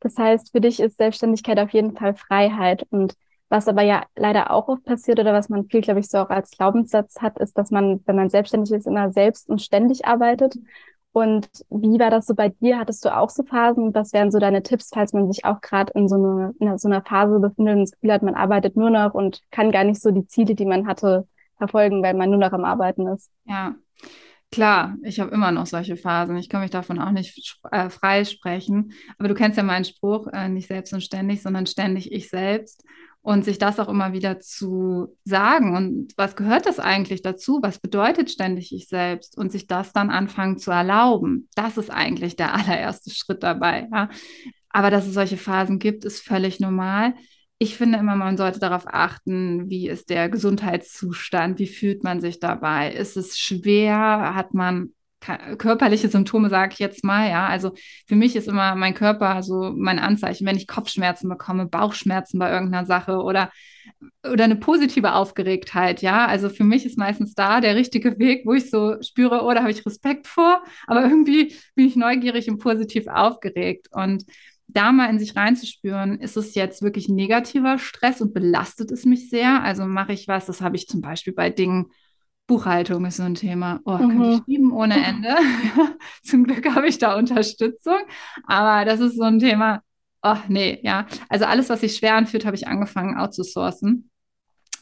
[0.00, 2.86] Das heißt, für dich ist Selbstständigkeit auf jeden Fall Freiheit.
[2.90, 3.14] Und
[3.48, 6.30] was aber ja leider auch oft passiert oder was man viel, glaube ich, so auch
[6.30, 10.56] als Glaubenssatz hat, ist, dass man, wenn man selbstständig ist, immer selbst und ständig arbeitet.
[11.12, 12.78] Und wie war das so bei dir?
[12.78, 13.92] Hattest du auch so Phasen?
[13.94, 16.88] Was wären so deine Tipps, falls man sich auch gerade in so, eine, in so
[16.88, 20.00] einer Phase befindet und das Gefühl hat, man arbeitet nur noch und kann gar nicht
[20.00, 23.30] so die Ziele, die man hatte, verfolgen, weil man nur noch am Arbeiten ist?
[23.44, 23.74] Ja,
[24.52, 26.36] Klar, ich habe immer noch solche Phasen.
[26.36, 28.92] Ich kann mich davon auch nicht äh, freisprechen.
[29.16, 32.84] Aber du kennst ja meinen Spruch, äh, nicht selbst und ständig, sondern ständig ich selbst.
[33.22, 35.76] Und sich das auch immer wieder zu sagen.
[35.76, 37.60] Und was gehört das eigentlich dazu?
[37.62, 39.38] Was bedeutet ständig ich selbst?
[39.38, 41.48] Und sich das dann anfangen zu erlauben.
[41.54, 43.88] Das ist eigentlich der allererste Schritt dabei.
[43.92, 44.08] Ja?
[44.70, 47.14] Aber dass es solche Phasen gibt, ist völlig normal
[47.62, 52.40] ich finde immer, man sollte darauf achten, wie ist der Gesundheitszustand, wie fühlt man sich
[52.40, 54.94] dabei, ist es schwer, hat man
[55.58, 57.46] körperliche Symptome, sage ich jetzt mal, ja.
[57.46, 57.72] Also
[58.06, 62.50] für mich ist immer mein Körper so mein Anzeichen, wenn ich Kopfschmerzen bekomme, Bauchschmerzen bei
[62.50, 63.50] irgendeiner Sache oder,
[64.24, 66.26] oder eine positive Aufgeregtheit, ja.
[66.26, 69.60] Also für mich ist meistens da der richtige Weg, wo ich so spüre, oh, da
[69.60, 73.88] habe ich Respekt vor, aber irgendwie bin ich neugierig und positiv aufgeregt.
[73.90, 74.24] Und
[74.72, 79.30] da mal in sich reinzuspüren, ist es jetzt wirklich negativer Stress und belastet es mich
[79.30, 79.62] sehr?
[79.62, 81.90] Also mache ich was, das habe ich zum Beispiel bei Dingen,
[82.46, 83.80] Buchhaltung ist so ein Thema.
[83.84, 84.08] Oh, mhm.
[84.08, 85.36] könnte ich lieben ohne Ende.
[86.24, 87.98] Zum Glück habe ich da Unterstützung.
[88.44, 89.82] Aber das ist so ein Thema.
[90.22, 91.06] Oh, nee, ja.
[91.28, 94.09] Also alles, was sich schwer anfühlt, habe ich angefangen outzusourcen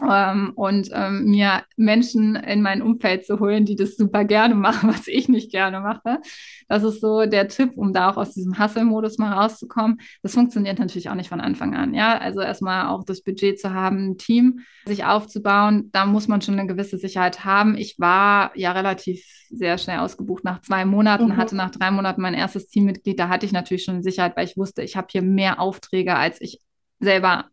[0.06, 4.88] ähm, und ähm, mir Menschen in mein Umfeld zu holen, die das super gerne machen,
[4.92, 6.20] was ich nicht gerne mache.
[6.68, 10.00] Das ist so der Tipp, um da auch aus diesem Hustle-Modus mal rauszukommen.
[10.22, 11.94] Das funktioniert natürlich auch nicht von Anfang an.
[11.94, 16.42] Ja, also erstmal auch das Budget zu haben, ein Team sich aufzubauen, da muss man
[16.42, 17.76] schon eine gewisse Sicherheit haben.
[17.76, 21.36] Ich war ja relativ sehr schnell ausgebucht nach zwei Monaten, mhm.
[21.36, 23.18] hatte nach drei Monaten mein erstes Teammitglied.
[23.18, 26.40] Da hatte ich natürlich schon Sicherheit, weil ich wusste, ich habe hier mehr Aufträge, als
[26.40, 26.60] ich
[27.00, 27.46] selber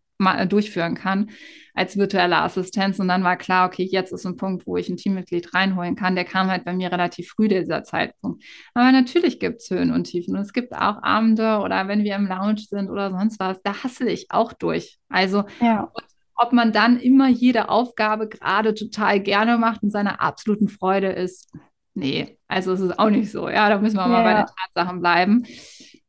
[0.48, 1.30] durchführen kann
[1.76, 3.00] als virtuelle Assistenz.
[3.00, 6.16] Und dann war klar, okay, jetzt ist ein Punkt, wo ich ein Teammitglied reinholen kann.
[6.16, 8.44] Der kam halt bei mir relativ früh, dieser Zeitpunkt.
[8.74, 10.36] Aber natürlich gibt es Höhen und Tiefen.
[10.36, 13.84] Und es gibt auch Abende oder wenn wir im Lounge sind oder sonst was, da
[13.84, 14.98] hassle ich auch durch.
[15.10, 15.92] Also, ja.
[16.36, 21.52] ob man dann immer jede Aufgabe gerade total gerne macht und seiner absoluten Freude ist.
[21.98, 23.48] Nee, also es ist auch nicht so.
[23.50, 25.46] Ja, da müssen wir mal bei den Tatsachen bleiben.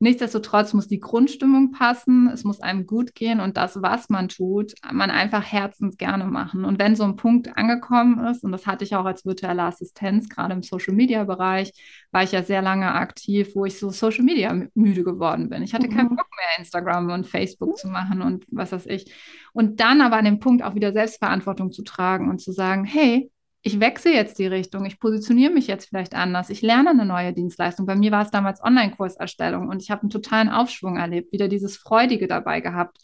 [0.01, 4.75] Nichtsdestotrotz muss die Grundstimmung passen, es muss einem gut gehen und das, was man tut,
[4.93, 6.65] man einfach herzens gerne machen.
[6.65, 10.29] Und wenn so ein Punkt angekommen ist, und das hatte ich auch als virtuelle Assistenz,
[10.29, 11.73] gerade im Social-Media-Bereich,
[12.11, 15.63] war ich ja sehr lange aktiv, wo ich so Social-Media müde geworden bin.
[15.63, 15.97] Ich hatte mhm.
[15.97, 17.77] keinen Bock mehr, Instagram und Facebook mhm.
[17.77, 19.15] zu machen und was weiß ich.
[19.53, 23.31] Und dann aber an dem Punkt auch wieder Selbstverantwortung zu tragen und zu sagen, hey,
[23.67, 27.33] ich wechsle jetzt die Richtung, ich positioniere mich jetzt vielleicht anders, ich lerne eine neue
[27.33, 27.85] Dienstleistung.
[27.85, 31.77] Bei mir war es damals Online-Kurserstellung und ich habe einen totalen Aufschwung erlebt, wieder dieses
[31.77, 32.99] Freudige dabei gehabt.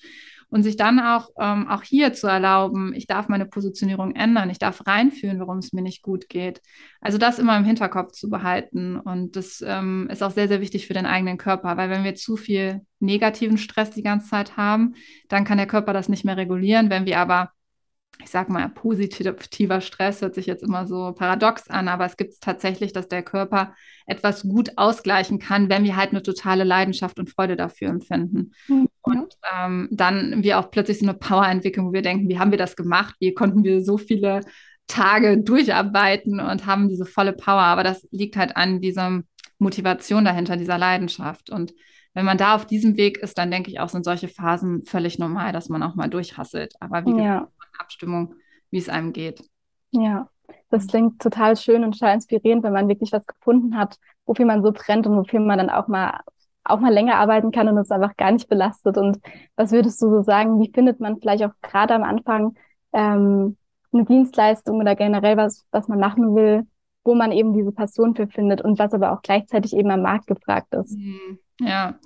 [0.51, 4.59] Und sich dann auch, ähm, auch hier zu erlauben, ich darf meine Positionierung ändern, ich
[4.59, 6.61] darf reinfühlen, warum es mir nicht gut geht.
[7.01, 8.98] Also das immer im Hinterkopf zu behalten.
[8.98, 12.16] Und das ähm, ist auch sehr, sehr wichtig für den eigenen Körper, weil wenn wir
[12.16, 14.94] zu viel negativen Stress die ganze Zeit haben,
[15.31, 16.90] dann kann der Körper das nicht mehr regulieren.
[16.90, 17.53] Wenn wir aber
[18.20, 22.35] ich sage mal, positiver Stress hört sich jetzt immer so paradox an, aber es gibt
[22.35, 23.75] es tatsächlich, dass der Körper
[24.07, 28.53] etwas gut ausgleichen kann, wenn wir halt eine totale Leidenschaft und Freude dafür empfinden.
[28.68, 28.88] Mhm.
[29.01, 32.51] Und ähm, dann wir auch plötzlich so eine Power entwickeln, wo wir denken, wie haben
[32.51, 33.16] wir das gemacht?
[33.18, 34.40] Wie konnten wir so viele
[34.87, 37.62] Tage durcharbeiten und haben diese volle Power?
[37.62, 39.22] Aber das liegt halt an dieser
[39.59, 41.51] Motivation dahinter, dieser Leidenschaft.
[41.51, 41.72] Und
[42.14, 45.18] wenn man da auf diesem Weg ist, dann denke ich auch, sind solche Phasen völlig
[45.18, 46.75] normal, dass man auch mal durchhasselt.
[46.81, 47.40] Aber wie ja.
[47.40, 48.35] gesagt, Abstimmung,
[48.71, 49.42] wie es einem geht.
[49.90, 50.29] Ja,
[50.71, 54.62] das klingt total schön und total inspirierend, wenn man wirklich was gefunden hat, wofür man
[54.62, 56.21] so brennt und wofür man dann auch mal
[56.64, 58.97] auch mal länger arbeiten kann und es einfach gar nicht belastet.
[58.97, 59.18] Und
[59.57, 62.55] was würdest du so sagen, wie findet man vielleicht auch gerade am Anfang
[62.92, 63.57] ähm,
[63.92, 66.66] eine Dienstleistung oder generell was, was man machen will,
[67.05, 70.27] wo man eben diese Passion für findet und was aber auch gleichzeitig eben am Markt
[70.27, 70.97] gefragt ist?
[70.97, 71.38] Mhm.
[71.61, 71.99] Ja,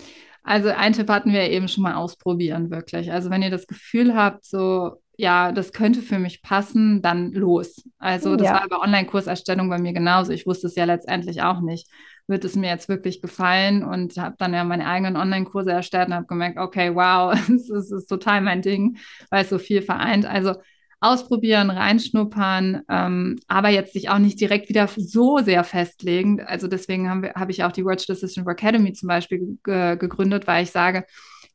[0.42, 3.12] also ein Tipp hatten wir eben schon mal ausprobieren, wirklich.
[3.12, 7.88] Also wenn ihr das Gefühl habt, so ja, das könnte für mich passen, dann los.
[7.98, 8.54] Also das ja.
[8.54, 10.32] war bei Online-Kurserstellung bei mir genauso.
[10.32, 11.88] Ich wusste es ja letztendlich auch nicht.
[12.26, 16.14] Wird es mir jetzt wirklich gefallen und habe dann ja meine eigenen Online-Kurse erstellt und
[16.14, 18.98] habe gemerkt, okay, wow, es ist, ist, total mein Ding,
[19.30, 20.26] weil es so viel vereint.
[20.26, 20.54] Also
[21.00, 26.40] ausprobieren, reinschnuppern, ähm, aber jetzt sich auch nicht direkt wieder so sehr festlegen.
[26.40, 30.70] Also deswegen habe hab ich auch die Virtual Assistant Academy zum Beispiel gegründet, weil ich
[30.70, 31.04] sage,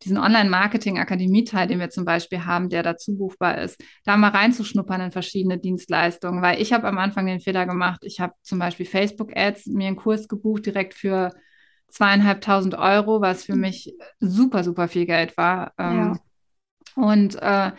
[0.04, 5.12] diesen Online-Marketing-Akademie-Teil, den wir zum Beispiel haben, der dazu buchbar ist, da mal reinzuschnuppern in
[5.12, 9.68] verschiedene Dienstleistungen, weil ich habe am Anfang den Fehler gemacht, ich habe zum Beispiel Facebook-Ads
[9.68, 11.32] mir einen Kurs gebucht, direkt für
[11.88, 15.74] zweieinhalbtausend Euro, was für mich super, super viel Geld war.
[15.78, 16.20] Ähm, ja.
[16.96, 17.72] Und, äh,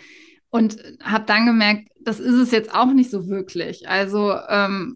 [0.50, 3.88] und habe dann gemerkt, das ist es jetzt auch nicht so wirklich.
[3.88, 4.94] Also ähm,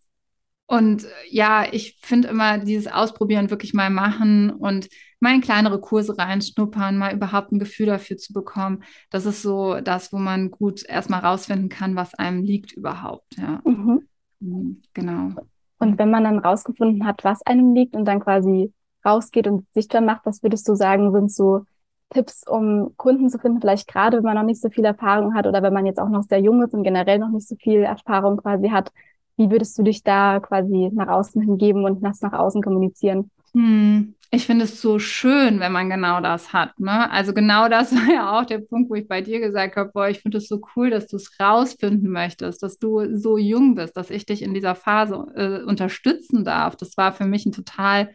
[0.67, 4.89] und ja, ich finde immer dieses Ausprobieren wirklich mal machen und
[5.21, 8.83] mal in kleinere Kurse reinschnuppern, mal überhaupt ein Gefühl dafür zu bekommen.
[9.11, 13.37] Das ist so das, wo man gut erstmal rausfinden kann, was einem liegt überhaupt.
[13.37, 13.61] Ja.
[13.65, 14.03] Mhm.
[14.41, 14.83] mhm.
[14.93, 15.31] Genau.
[15.79, 18.73] Und wenn man dann rausgefunden hat, was einem liegt und dann quasi
[19.05, 21.65] rausgeht und sichtbar macht, was würdest du sagen, sind so
[22.11, 25.47] Tipps, um Kunden zu finden, vielleicht gerade wenn man noch nicht so viel Erfahrung hat
[25.47, 27.83] oder wenn man jetzt auch noch sehr jung ist und generell noch nicht so viel
[27.83, 28.93] Erfahrung quasi hat,
[29.37, 33.31] wie würdest du dich da quasi nach außen hingeben und das nach außen kommunizieren?
[33.57, 36.79] Hm, ich finde es so schön, wenn man genau das hat.
[36.79, 37.11] Ne?
[37.11, 40.09] Also genau das war ja auch der Punkt, wo ich bei dir gesagt habe, boah,
[40.09, 43.97] ich finde es so cool, dass du es rausfinden möchtest, dass du so jung bist,
[43.97, 46.77] dass ich dich in dieser Phase äh, unterstützen darf.
[46.77, 48.11] Das war für mich ein total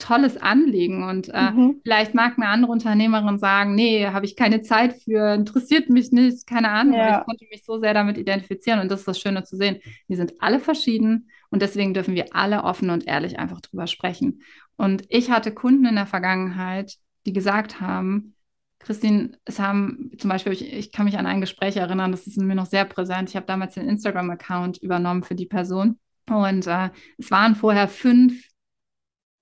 [0.00, 1.04] tolles Anliegen.
[1.04, 1.80] Und äh, mhm.
[1.84, 6.46] vielleicht mag eine andere Unternehmerin sagen, nee, habe ich keine Zeit für, interessiert mich nicht,
[6.46, 6.94] keine Ahnung.
[6.94, 7.20] Ja.
[7.20, 9.80] Ich konnte mich so sehr damit identifizieren und das ist das Schöne zu sehen.
[10.08, 14.42] Wir sind alle verschieden und deswegen dürfen wir alle offen und ehrlich einfach drüber sprechen.
[14.76, 18.34] Und ich hatte Kunden in der Vergangenheit, die gesagt haben,
[18.78, 22.38] Christine, es haben zum Beispiel, ich, ich kann mich an ein Gespräch erinnern, das ist
[22.38, 23.28] mir noch sehr präsent.
[23.28, 25.98] Ich habe damals den Instagram-Account übernommen für die Person.
[26.28, 28.49] Und äh, es waren vorher fünf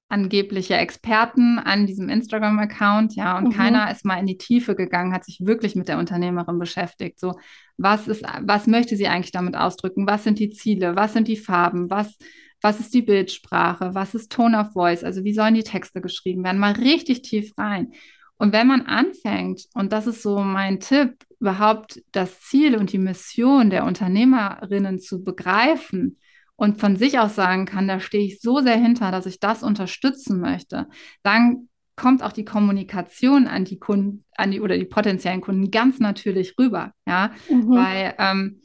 [0.09, 3.53] angebliche Experten an diesem Instagram-Account, ja, und mhm.
[3.53, 7.21] keiner ist mal in die Tiefe gegangen, hat sich wirklich mit der Unternehmerin beschäftigt.
[7.21, 7.39] So,
[7.77, 10.07] was ist, was möchte sie eigentlich damit ausdrücken?
[10.07, 10.97] Was sind die Ziele?
[10.97, 11.91] Was sind die Farben?
[11.91, 12.17] Was
[12.61, 16.43] was ist die Bildsprache, was ist Tone of Voice, also wie sollen die Texte geschrieben
[16.45, 17.93] werden, mal richtig tief rein.
[18.37, 22.99] Und wenn man anfängt, und das ist so mein Tipp, überhaupt das Ziel und die
[22.99, 26.19] Mission der Unternehmerinnen zu begreifen
[26.59, 29.63] und von sich aus sagen kann, da stehe ich so sehr hinter, dass ich das
[29.63, 30.89] unterstützen möchte,
[31.23, 36.01] dann kommt auch die Kommunikation an die Kunden, an die oder die potenziellen Kunden ganz
[36.01, 37.71] natürlich rüber, ja, mhm.
[37.71, 38.61] weil ähm,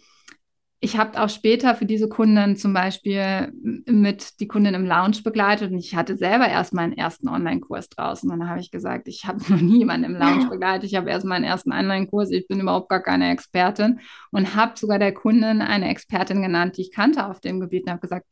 [0.84, 3.54] ich habe auch später für diese Kunden zum Beispiel
[3.86, 8.30] mit die Kundin im Lounge begleitet und ich hatte selber erst meinen ersten Online-Kurs draußen.
[8.30, 10.84] Und dann habe ich gesagt, ich habe noch niemanden im Lounge begleitet.
[10.84, 12.32] Ich habe erst meinen ersten Online-Kurs.
[12.32, 16.82] Ich bin überhaupt gar keine Expertin und habe sogar der Kundin eine Expertin genannt, die
[16.82, 18.26] ich kannte auf dem Gebiet und habe gesagt,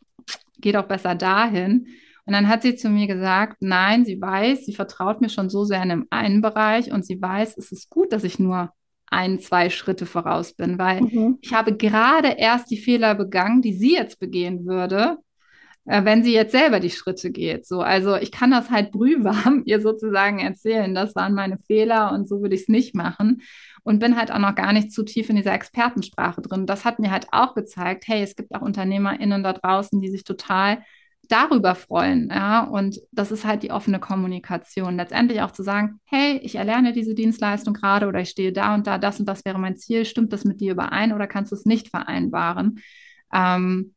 [0.60, 1.88] geh doch besser dahin.
[2.26, 5.64] Und dann hat sie zu mir gesagt, nein, sie weiß, sie vertraut mir schon so
[5.64, 8.74] sehr in dem einen Bereich und sie weiß, es ist gut, dass ich nur
[9.12, 11.38] ein, zwei Schritte voraus bin, weil mhm.
[11.41, 15.17] ich habe gerade erst die Fehler begangen, die sie jetzt begehen würde,
[15.86, 17.67] äh, wenn sie jetzt selber die Schritte geht.
[17.67, 22.28] So, also ich kann das halt brühwarm ihr sozusagen erzählen, das waren meine Fehler und
[22.28, 23.41] so würde ich es nicht machen
[23.84, 26.65] und bin halt auch noch gar nicht zu tief in dieser Expertensprache drin.
[26.65, 30.24] Das hat mir halt auch gezeigt, hey, es gibt auch UnternehmerInnen da draußen, die sich
[30.24, 30.84] total
[31.32, 32.30] darüber freuen.
[32.30, 34.98] Ja, und das ist halt die offene Kommunikation.
[34.98, 38.88] Letztendlich auch zu sagen, hey, ich erlerne diese Dienstleistung gerade oder ich stehe da und
[38.88, 40.06] da, das und das wäre mein Ziel.
[40.06, 42.80] Stimmt das mit dir überein oder kannst du es nicht vereinbaren?
[43.34, 43.94] Ähm,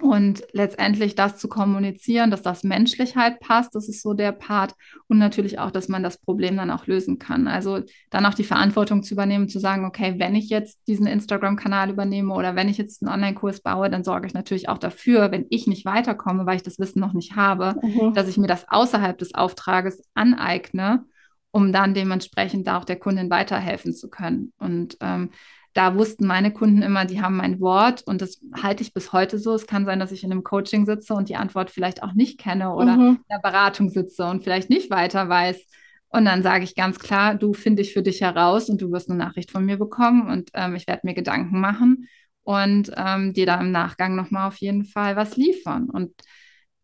[0.00, 4.74] und letztendlich das zu kommunizieren, dass das menschlich halt passt, das ist so der Part.
[5.08, 7.46] Und natürlich auch, dass man das Problem dann auch lösen kann.
[7.46, 11.90] Also dann auch die Verantwortung zu übernehmen, zu sagen, okay, wenn ich jetzt diesen Instagram-Kanal
[11.90, 15.46] übernehme oder wenn ich jetzt einen Online-Kurs baue, dann sorge ich natürlich auch dafür, wenn
[15.50, 18.14] ich nicht weiterkomme, weil ich das Wissen noch nicht habe, mhm.
[18.14, 21.04] dass ich mir das außerhalb des Auftrages aneigne,
[21.50, 24.52] um dann dementsprechend da auch der Kundin weiterhelfen zu können.
[24.58, 25.30] Und ähm,
[25.72, 29.38] da wussten meine Kunden immer, die haben mein Wort und das halte ich bis heute
[29.38, 29.54] so.
[29.54, 32.38] Es kann sein, dass ich in einem Coaching sitze und die Antwort vielleicht auch nicht
[32.38, 33.08] kenne oder mhm.
[33.08, 35.64] in der Beratung sitze und vielleicht nicht weiter weiß.
[36.08, 39.08] Und dann sage ich ganz klar, du finde ich für dich heraus und du wirst
[39.08, 42.08] eine Nachricht von mir bekommen und ähm, ich werde mir Gedanken machen
[42.42, 45.88] und ähm, dir da im Nachgang nochmal auf jeden Fall was liefern.
[45.88, 46.12] Und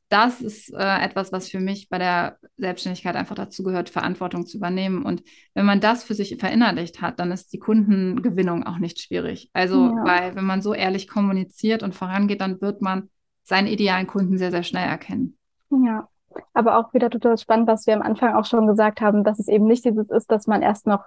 [0.09, 4.59] das ist äh, etwas, was für mich bei der Selbstständigkeit einfach dazu gehört, Verantwortung zu
[4.59, 5.05] übernehmen.
[5.05, 5.23] Und
[5.55, 9.51] wenn man das für sich verinnerlicht hat, dann ist die Kundengewinnung auch nicht schwierig.
[9.53, 10.05] Also, ja.
[10.05, 13.11] weil wenn man so ehrlich kommuniziert und vorangeht, dann wird man
[13.43, 15.37] seinen idealen Kunden sehr, sehr schnell erkennen.
[15.71, 16.09] Ja,
[16.55, 19.49] aber auch wieder total spannend, was wir am Anfang auch schon gesagt haben, dass es
[19.49, 21.05] eben nicht dieses ist, dass man erst noch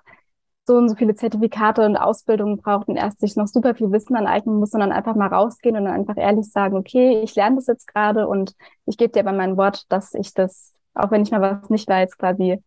[0.70, 4.16] so und so viele Zertifikate und Ausbildungen braucht und erst sich noch super viel Wissen
[4.16, 7.66] aneignen muss, sondern einfach mal rausgehen und dann einfach ehrlich sagen, okay, ich lerne das
[7.66, 8.54] jetzt gerade und
[8.86, 11.90] ich gebe dir aber mein Wort, dass ich das, auch wenn ich mal was nicht
[11.90, 12.62] weiß, quasi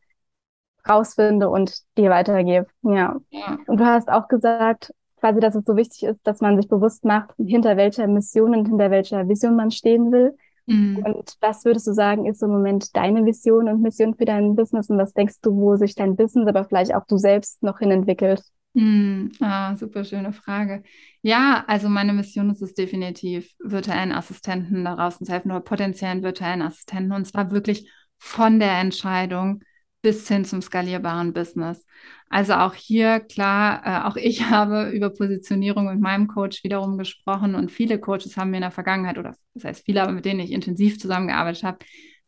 [0.88, 2.66] rausfinde und dir weitergebe.
[2.82, 3.20] Ja.
[3.30, 3.58] ja.
[3.66, 7.04] Und du hast auch gesagt, quasi, dass es so wichtig ist, dass man sich bewusst
[7.04, 10.36] macht, hinter welcher Mission und hinter welcher Vision man stehen will.
[10.66, 10.98] Mhm.
[10.98, 14.90] Und was würdest du sagen, ist im Moment deine Vision und Mission für dein Business?
[14.90, 17.90] Und was denkst du, wo sich dein Business, aber vielleicht auch du selbst noch hin
[17.90, 18.42] entwickelt?
[18.74, 19.32] Mhm.
[19.40, 20.82] Ah, super schöne Frage.
[21.20, 26.22] Ja, also meine Mission ist es definitiv, virtuellen Assistenten da draußen zu helfen oder potenziellen
[26.22, 27.12] virtuellen Assistenten.
[27.12, 29.62] Und zwar wirklich von der Entscheidung
[30.02, 31.86] bis hin zum skalierbaren Business.
[32.28, 37.54] Also auch hier, klar, äh, auch ich habe über Positionierung mit meinem Coach wiederum gesprochen
[37.54, 40.40] und viele Coaches haben mir in der Vergangenheit, oder das heißt viele, aber mit denen
[40.40, 41.78] ich intensiv zusammengearbeitet habe,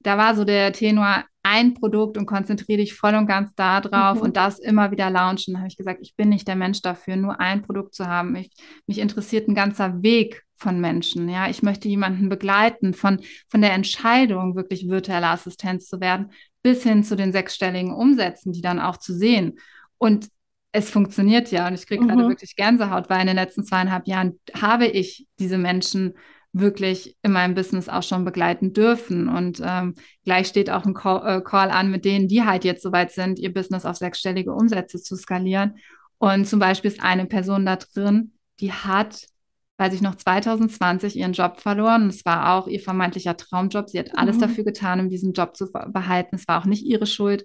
[0.01, 4.17] da war so der Tenor, ein Produkt und konzentriere dich voll und ganz da drauf
[4.17, 4.23] mhm.
[4.23, 5.55] und das immer wieder launchen.
[5.55, 8.35] Da habe ich gesagt, ich bin nicht der Mensch dafür, nur ein Produkt zu haben.
[8.37, 8.51] Ich,
[8.87, 11.29] mich interessiert ein ganzer Weg von Menschen.
[11.29, 16.83] Ja, ich möchte jemanden begleiten von, von der Entscheidung, wirklich virtuelle Assistenz zu werden, bis
[16.83, 19.59] hin zu den sechsstelligen Umsätzen, die dann auch zu sehen.
[19.99, 20.29] Und
[20.73, 22.09] es funktioniert ja und ich kriege mhm.
[22.09, 26.15] gerade wirklich Gänsehaut, weil in den letzten zweieinhalb Jahren habe ich diese Menschen
[26.53, 29.29] wirklich in meinem Business auch schon begleiten dürfen.
[29.29, 32.83] Und ähm, gleich steht auch ein Call, äh, Call, an mit denen, die halt jetzt
[32.83, 35.77] soweit sind, ihr Business auf sechsstellige Umsätze zu skalieren.
[36.19, 39.27] Und zum Beispiel ist eine Person da drin, die hat,
[39.77, 42.09] weiß ich noch, 2020 ihren Job verloren.
[42.09, 43.91] Es war auch ihr vermeintlicher Traumjob.
[43.91, 44.41] Sie hat alles mhm.
[44.43, 46.37] dafür getan, um diesen Job zu behalten.
[46.37, 47.45] Es war auch nicht ihre Schuld.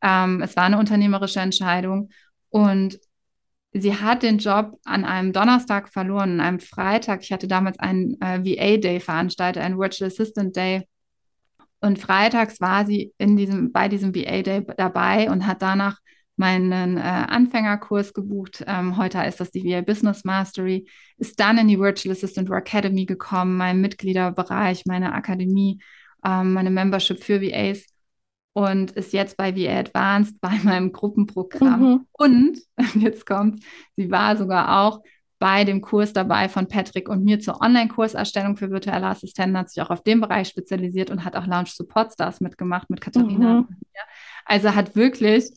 [0.00, 2.10] Ähm, es war eine unternehmerische Entscheidung.
[2.50, 2.98] Und
[3.72, 7.22] sie hat den Job an einem Donnerstag verloren, an einem Freitag.
[7.22, 10.86] Ich hatte damals einen äh, VA-Day veranstaltet, einen Virtual Assistant Day.
[11.80, 15.98] Und freitags war sie in diesem, bei diesem VA-Day dabei und hat danach
[16.36, 18.64] meinen äh, Anfängerkurs gebucht.
[18.66, 20.86] Ähm, heute ist das die VA Business Mastery.
[21.16, 25.80] Ist dann in die Virtual Assistant Academy gekommen, mein Mitgliederbereich, meine Akademie,
[26.24, 27.86] ähm, meine Membership für VAs
[28.52, 31.80] und ist jetzt bei VA Advanced bei meinem Gruppenprogramm.
[31.80, 32.06] Mhm.
[32.12, 32.58] Und
[32.94, 33.62] jetzt kommt,
[33.96, 35.02] sie war sogar auch
[35.38, 39.82] bei dem Kurs dabei von Patrick und mir zur Online-Kurserstellung für virtuelle Assistenten, hat sich
[39.82, 43.60] auch auf dem Bereich spezialisiert und hat auch Launch Support Stars mitgemacht mit Katharina.
[43.60, 43.68] Mhm.
[44.46, 45.50] Also hat wirklich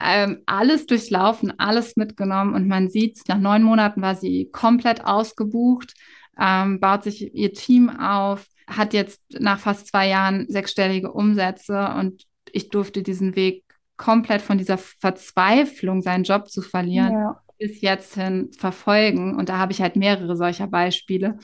[0.00, 5.94] ähm, alles durchlaufen, alles mitgenommen und man sieht, nach neun Monaten war sie komplett ausgebucht,
[6.38, 12.24] ähm, baut sich ihr Team auf, hat jetzt nach fast zwei Jahren sechsstellige Umsätze und
[12.52, 13.64] ich durfte diesen Weg
[13.96, 17.40] komplett von dieser Verzweiflung, seinen Job zu verlieren, ja.
[17.58, 19.36] bis jetzt hin verfolgen.
[19.36, 21.38] Und da habe ich halt mehrere solcher Beispiele.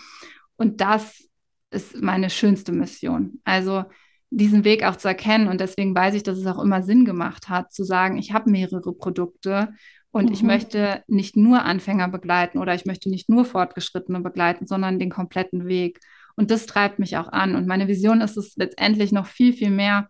[0.57, 1.29] Und das
[1.71, 3.41] ist meine schönste Mission.
[3.45, 3.85] Also
[4.31, 5.49] diesen Weg auch zu erkennen.
[5.49, 8.51] Und deswegen weiß ich, dass es auch immer Sinn gemacht hat, zu sagen, ich habe
[8.51, 9.75] mehrere Produkte
[10.13, 10.33] und mhm.
[10.33, 15.11] ich möchte nicht nur Anfänger begleiten oder ich möchte nicht nur Fortgeschrittene begleiten, sondern den
[15.11, 16.01] kompletten Weg.
[16.37, 17.55] Und das treibt mich auch an.
[17.55, 20.09] Und meine Vision ist es letztendlich noch viel, viel mehr,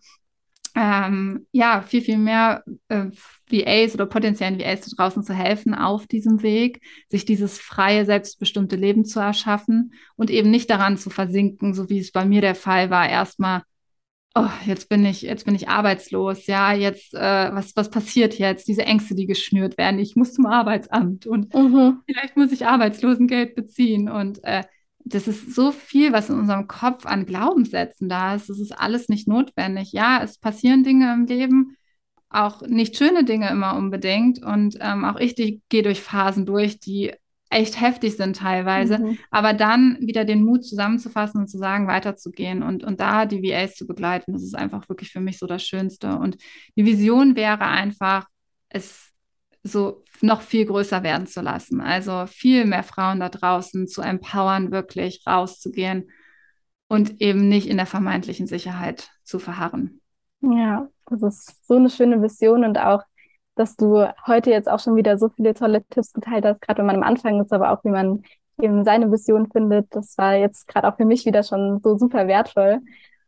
[0.76, 3.06] ähm, ja, viel, viel mehr äh,
[3.50, 8.76] VAs oder potenziellen VAs da draußen zu helfen auf diesem Weg, sich dieses freie, selbstbestimmte
[8.76, 12.54] Leben zu erschaffen und eben nicht daran zu versinken, so wie es bei mir der
[12.54, 13.62] Fall war, erstmal
[14.34, 18.68] oh, jetzt bin ich, jetzt bin ich arbeitslos, ja, jetzt, äh, was, was passiert jetzt?
[18.68, 22.00] Diese Ängste, die geschnürt werden, ich muss zum Arbeitsamt und mhm.
[22.06, 24.62] vielleicht muss ich Arbeitslosengeld beziehen und äh,
[25.04, 28.48] das ist so viel, was in unserem Kopf an Glaubenssätzen da ist.
[28.48, 29.92] Das ist alles nicht notwendig.
[29.92, 31.76] Ja, es passieren Dinge im Leben,
[32.28, 34.42] auch nicht schöne Dinge immer unbedingt.
[34.42, 37.12] Und ähm, auch ich gehe durch Phasen durch, die
[37.50, 39.18] echt heftig sind teilweise, mhm.
[39.30, 43.74] aber dann wieder den Mut zusammenzufassen und zu sagen, weiterzugehen und, und da die VAs
[43.74, 46.16] zu begleiten, das ist einfach wirklich für mich so das Schönste.
[46.16, 46.38] Und
[46.76, 48.26] die Vision wäre einfach,
[48.68, 49.10] es
[49.62, 51.80] so noch viel größer werden zu lassen.
[51.80, 56.10] Also viel mehr Frauen da draußen zu empowern, wirklich rauszugehen
[56.88, 60.00] und eben nicht in der vermeintlichen Sicherheit zu verharren.
[60.40, 63.02] Ja, das ist so eine schöne Vision und auch
[63.60, 66.86] dass du heute jetzt auch schon wieder so viele tolle Tipps geteilt hast, gerade wenn
[66.86, 68.22] man am Anfang ist, aber auch wie man
[68.60, 69.94] eben seine Vision findet.
[69.94, 72.80] Das war jetzt gerade auch für mich wieder schon so super wertvoll.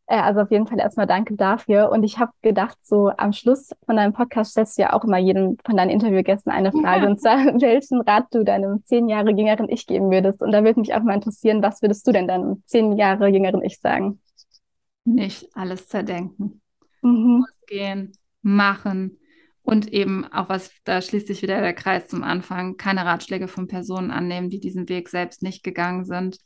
[0.07, 1.91] Äh, also auf jeden Fall erstmal danke dafür.
[1.91, 5.19] Und ich habe gedacht, so am Schluss von deinem Podcast stellst du ja auch immer
[5.19, 7.05] jedem von deinen Interviewgästen eine Frage.
[7.05, 7.11] Ja.
[7.11, 10.43] Und zwar, welchen Rat du deinem zehn Jahre jüngeren Ich geben würdest.
[10.43, 13.63] Und da würde mich auch mal interessieren, was würdest du denn deinem zehn Jahre jüngeren
[13.63, 14.21] Ich sagen?
[15.05, 16.63] Nicht alles zerdenken.
[17.03, 17.45] Mhm.
[17.47, 19.19] Losgehen, machen,
[19.63, 23.69] und eben auch was, da schließt sich wieder der Kreis zum Anfang, keine Ratschläge von
[23.69, 26.39] Personen annehmen, die diesen Weg selbst nicht gegangen sind.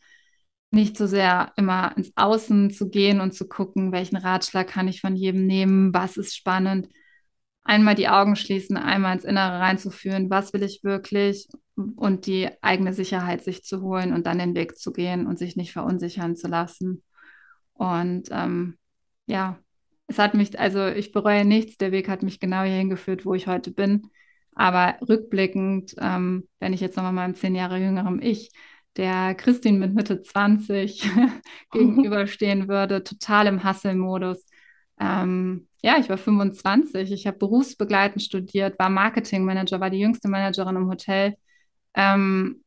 [0.71, 5.01] Nicht so sehr immer ins Außen zu gehen und zu gucken, welchen Ratschlag kann ich
[5.01, 6.89] von jedem nehmen, was ist spannend.
[7.65, 12.93] Einmal die Augen schließen, einmal ins Innere reinzuführen, was will ich wirklich und die eigene
[12.95, 16.49] Sicherheit sich zu holen und dann den Weg zu gehen und sich nicht verunsichern zu
[16.49, 17.03] lassen.
[17.75, 18.79] Und ähm,
[19.27, 19.59] ja,
[20.07, 23.35] es hat mich, also ich bereue nichts, der Weg hat mich genau hierhin geführt, wo
[23.35, 24.11] ich heute bin.
[24.55, 28.51] Aber rückblickend, ähm, wenn ich jetzt nochmal meinem zehn Jahre jüngeren Ich,
[28.97, 31.09] der Christine mit Mitte 20
[31.73, 34.47] gegenüberstehen würde, total im Hustle-Modus.
[34.99, 40.77] Ähm, ja, ich war 25, ich habe berufsbegleitend studiert, war Marketingmanager, war die jüngste Managerin
[40.77, 41.37] im Hotel.
[41.95, 42.63] Ähm,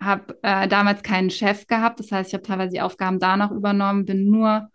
[0.00, 3.52] habe äh, damals keinen Chef gehabt, das heißt, ich habe teilweise die Aufgaben da noch
[3.52, 4.68] übernommen, bin nur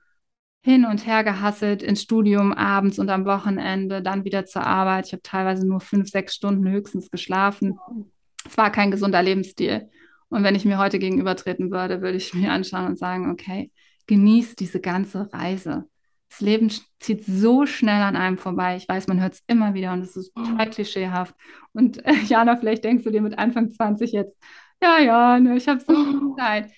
[0.68, 5.08] hin und her gehasselt ins Studium abends und am Wochenende, dann wieder zur Arbeit.
[5.08, 7.80] Ich habe teilweise nur fünf, sechs Stunden höchstens geschlafen.
[8.46, 9.90] Es war kein gesunder Lebensstil.
[10.28, 13.72] Und wenn ich mir heute gegenübertreten würde, würde ich mir anschauen und sagen, okay,
[14.08, 15.86] genieß diese ganze Reise.
[16.28, 18.76] Das Leben zieht so schnell an einem vorbei.
[18.76, 21.34] Ich weiß, man hört es immer wieder und es ist total klischeehaft.
[21.72, 24.38] Und äh, Jana, vielleicht denkst du dir mit Anfang 20 jetzt,
[24.84, 26.74] ja, ja, ne, ich habe so viel Zeit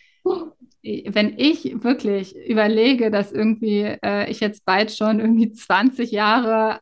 [0.82, 6.80] wenn ich wirklich überlege, dass irgendwie äh, ich jetzt bald schon irgendwie 20 Jahre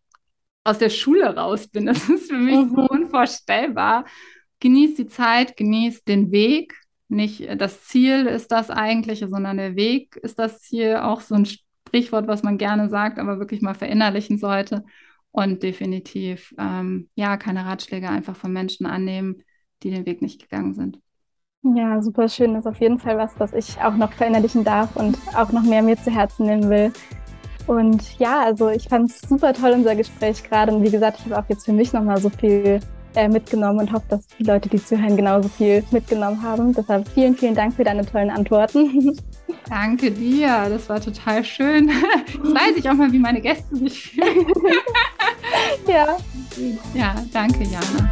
[0.64, 2.76] aus der Schule raus bin, das ist für mich mhm.
[2.76, 4.06] so unvorstellbar.
[4.60, 6.74] Genieß die Zeit, genieß den Weg.
[7.10, 10.98] Nicht äh, das Ziel ist das eigentliche, sondern der Weg ist das Ziel.
[10.98, 14.84] Auch so ein Sprichwort, was man gerne sagt, aber wirklich mal verinnerlichen sollte.
[15.32, 19.44] Und definitiv, ähm, ja, keine Ratschläge einfach von Menschen annehmen,
[19.84, 21.00] die den Weg nicht gegangen sind.
[21.64, 22.54] Ja, super schön.
[22.54, 25.64] Das ist auf jeden Fall was, was ich auch noch verinnerlichen darf und auch noch
[25.64, 26.94] mehr mir zu Herzen nehmen will.
[27.68, 30.74] Und ja, also ich fand es super toll, unser Gespräch gerade.
[30.74, 32.80] Und wie gesagt, ich habe auch jetzt für mich nochmal so viel
[33.18, 36.74] äh, mitgenommen und hoffe, dass die Leute, die zuhören, genauso viel mitgenommen haben.
[36.74, 39.18] Deshalb vielen, vielen Dank für deine tollen Antworten.
[39.70, 41.90] Danke dir, das war total schön.
[42.28, 44.46] Jetzt weiß ich auch mal, wie meine Gäste sich fühlen.
[45.88, 46.18] ja.
[46.94, 48.10] Ja, danke, Jana.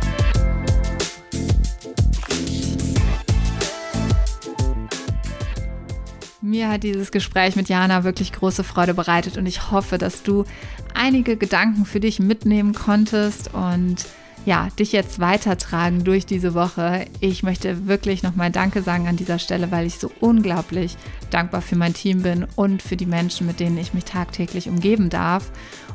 [6.45, 10.45] Mir hat dieses Gespräch mit Jana wirklich große Freude bereitet und ich hoffe, dass du
[10.93, 14.05] einige Gedanken für dich mitnehmen konntest und
[14.45, 17.07] ja, dich jetzt weitertragen durch diese Woche.
[17.19, 20.97] Ich möchte wirklich nochmal Danke sagen an dieser Stelle, weil ich so unglaublich
[21.31, 25.09] dankbar für mein Team bin und für die Menschen, mit denen ich mich tagtäglich umgeben
[25.09, 25.49] darf.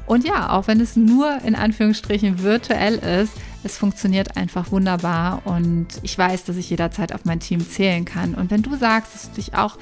[0.07, 5.87] Und ja, auch wenn es nur in Anführungsstrichen virtuell ist, es funktioniert einfach wunderbar und
[6.03, 8.35] ich weiß, dass ich jederzeit auf mein Team zählen kann.
[8.35, 9.79] Und wenn du sagst, dass du dich auch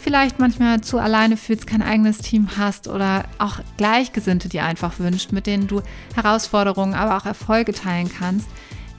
[0.00, 5.32] vielleicht manchmal zu alleine fühlst, kein eigenes Team hast oder auch Gleichgesinnte dir einfach wünscht,
[5.32, 5.82] mit denen du
[6.14, 8.48] Herausforderungen, aber auch Erfolge teilen kannst,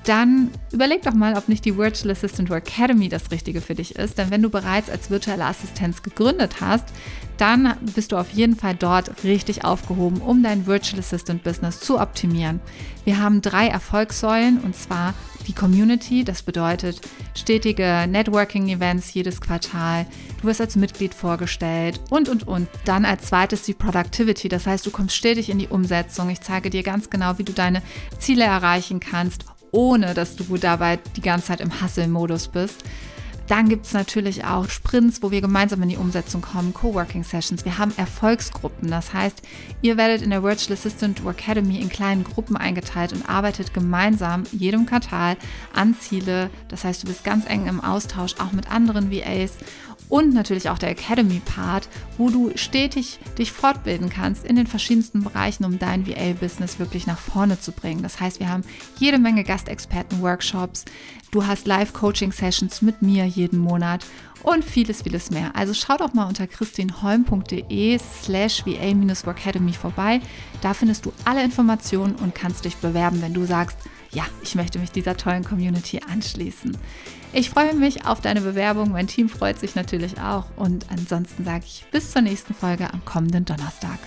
[0.04, 4.18] dann überleg doch mal, ob nicht die Virtual Assistant Academy das Richtige für dich ist.
[4.18, 6.86] Denn wenn du bereits als virtuelle Assistenz gegründet hast,
[7.42, 12.00] dann bist du auf jeden Fall dort richtig aufgehoben, um dein Virtual Assistant Business zu
[12.00, 12.60] optimieren.
[13.04, 15.16] Wir haben drei Erfolgssäulen und zwar
[15.48, 17.02] die Community, das bedeutet
[17.36, 20.06] stetige Networking-Events jedes Quartal.
[20.40, 22.68] Du wirst als Mitglied vorgestellt und, und, und.
[22.86, 26.30] Dann als zweites die Productivity, das heißt, du kommst stetig in die Umsetzung.
[26.30, 27.82] Ich zeige dir ganz genau, wie du deine
[28.20, 32.84] Ziele erreichen kannst ohne dass du dabei die ganze Zeit im Hustle-Modus bist.
[33.52, 37.66] Dann gibt es natürlich auch Sprints, wo wir gemeinsam in die Umsetzung kommen, Coworking Sessions.
[37.66, 38.90] Wir haben Erfolgsgruppen.
[38.90, 39.42] Das heißt,
[39.82, 44.86] ihr werdet in der Virtual Assistant Academy in kleinen Gruppen eingeteilt und arbeitet gemeinsam jedem
[44.86, 45.36] Quartal
[45.74, 46.50] an Ziele.
[46.70, 49.58] Das heißt, du bist ganz eng im Austausch auch mit anderen VAs
[50.12, 51.88] und natürlich auch der Academy-Part,
[52.18, 57.18] wo du stetig dich fortbilden kannst in den verschiedensten Bereichen, um dein VA-Business wirklich nach
[57.18, 58.04] vorne zu bringen.
[58.04, 58.64] Das heißt, wir haben
[59.00, 60.84] jede Menge Gastexperten-Workshops,
[61.32, 64.06] du hast Live-Coaching-Sessions mit mir jeden Monat
[64.44, 65.56] und vieles, vieles mehr.
[65.56, 70.20] Also schau doch mal unter christinholm.de slash va-workacademy vorbei.
[70.62, 73.78] Da findest du alle Informationen und kannst dich bewerben, wenn du sagst,
[74.12, 76.78] ja, ich möchte mich dieser tollen Community anschließen.
[77.34, 78.92] Ich freue mich auf deine Bewerbung.
[78.92, 80.46] Mein Team freut sich natürlich auch.
[80.58, 84.00] Und ansonsten sage ich bis zur nächsten Folge am kommenden Donnerstag.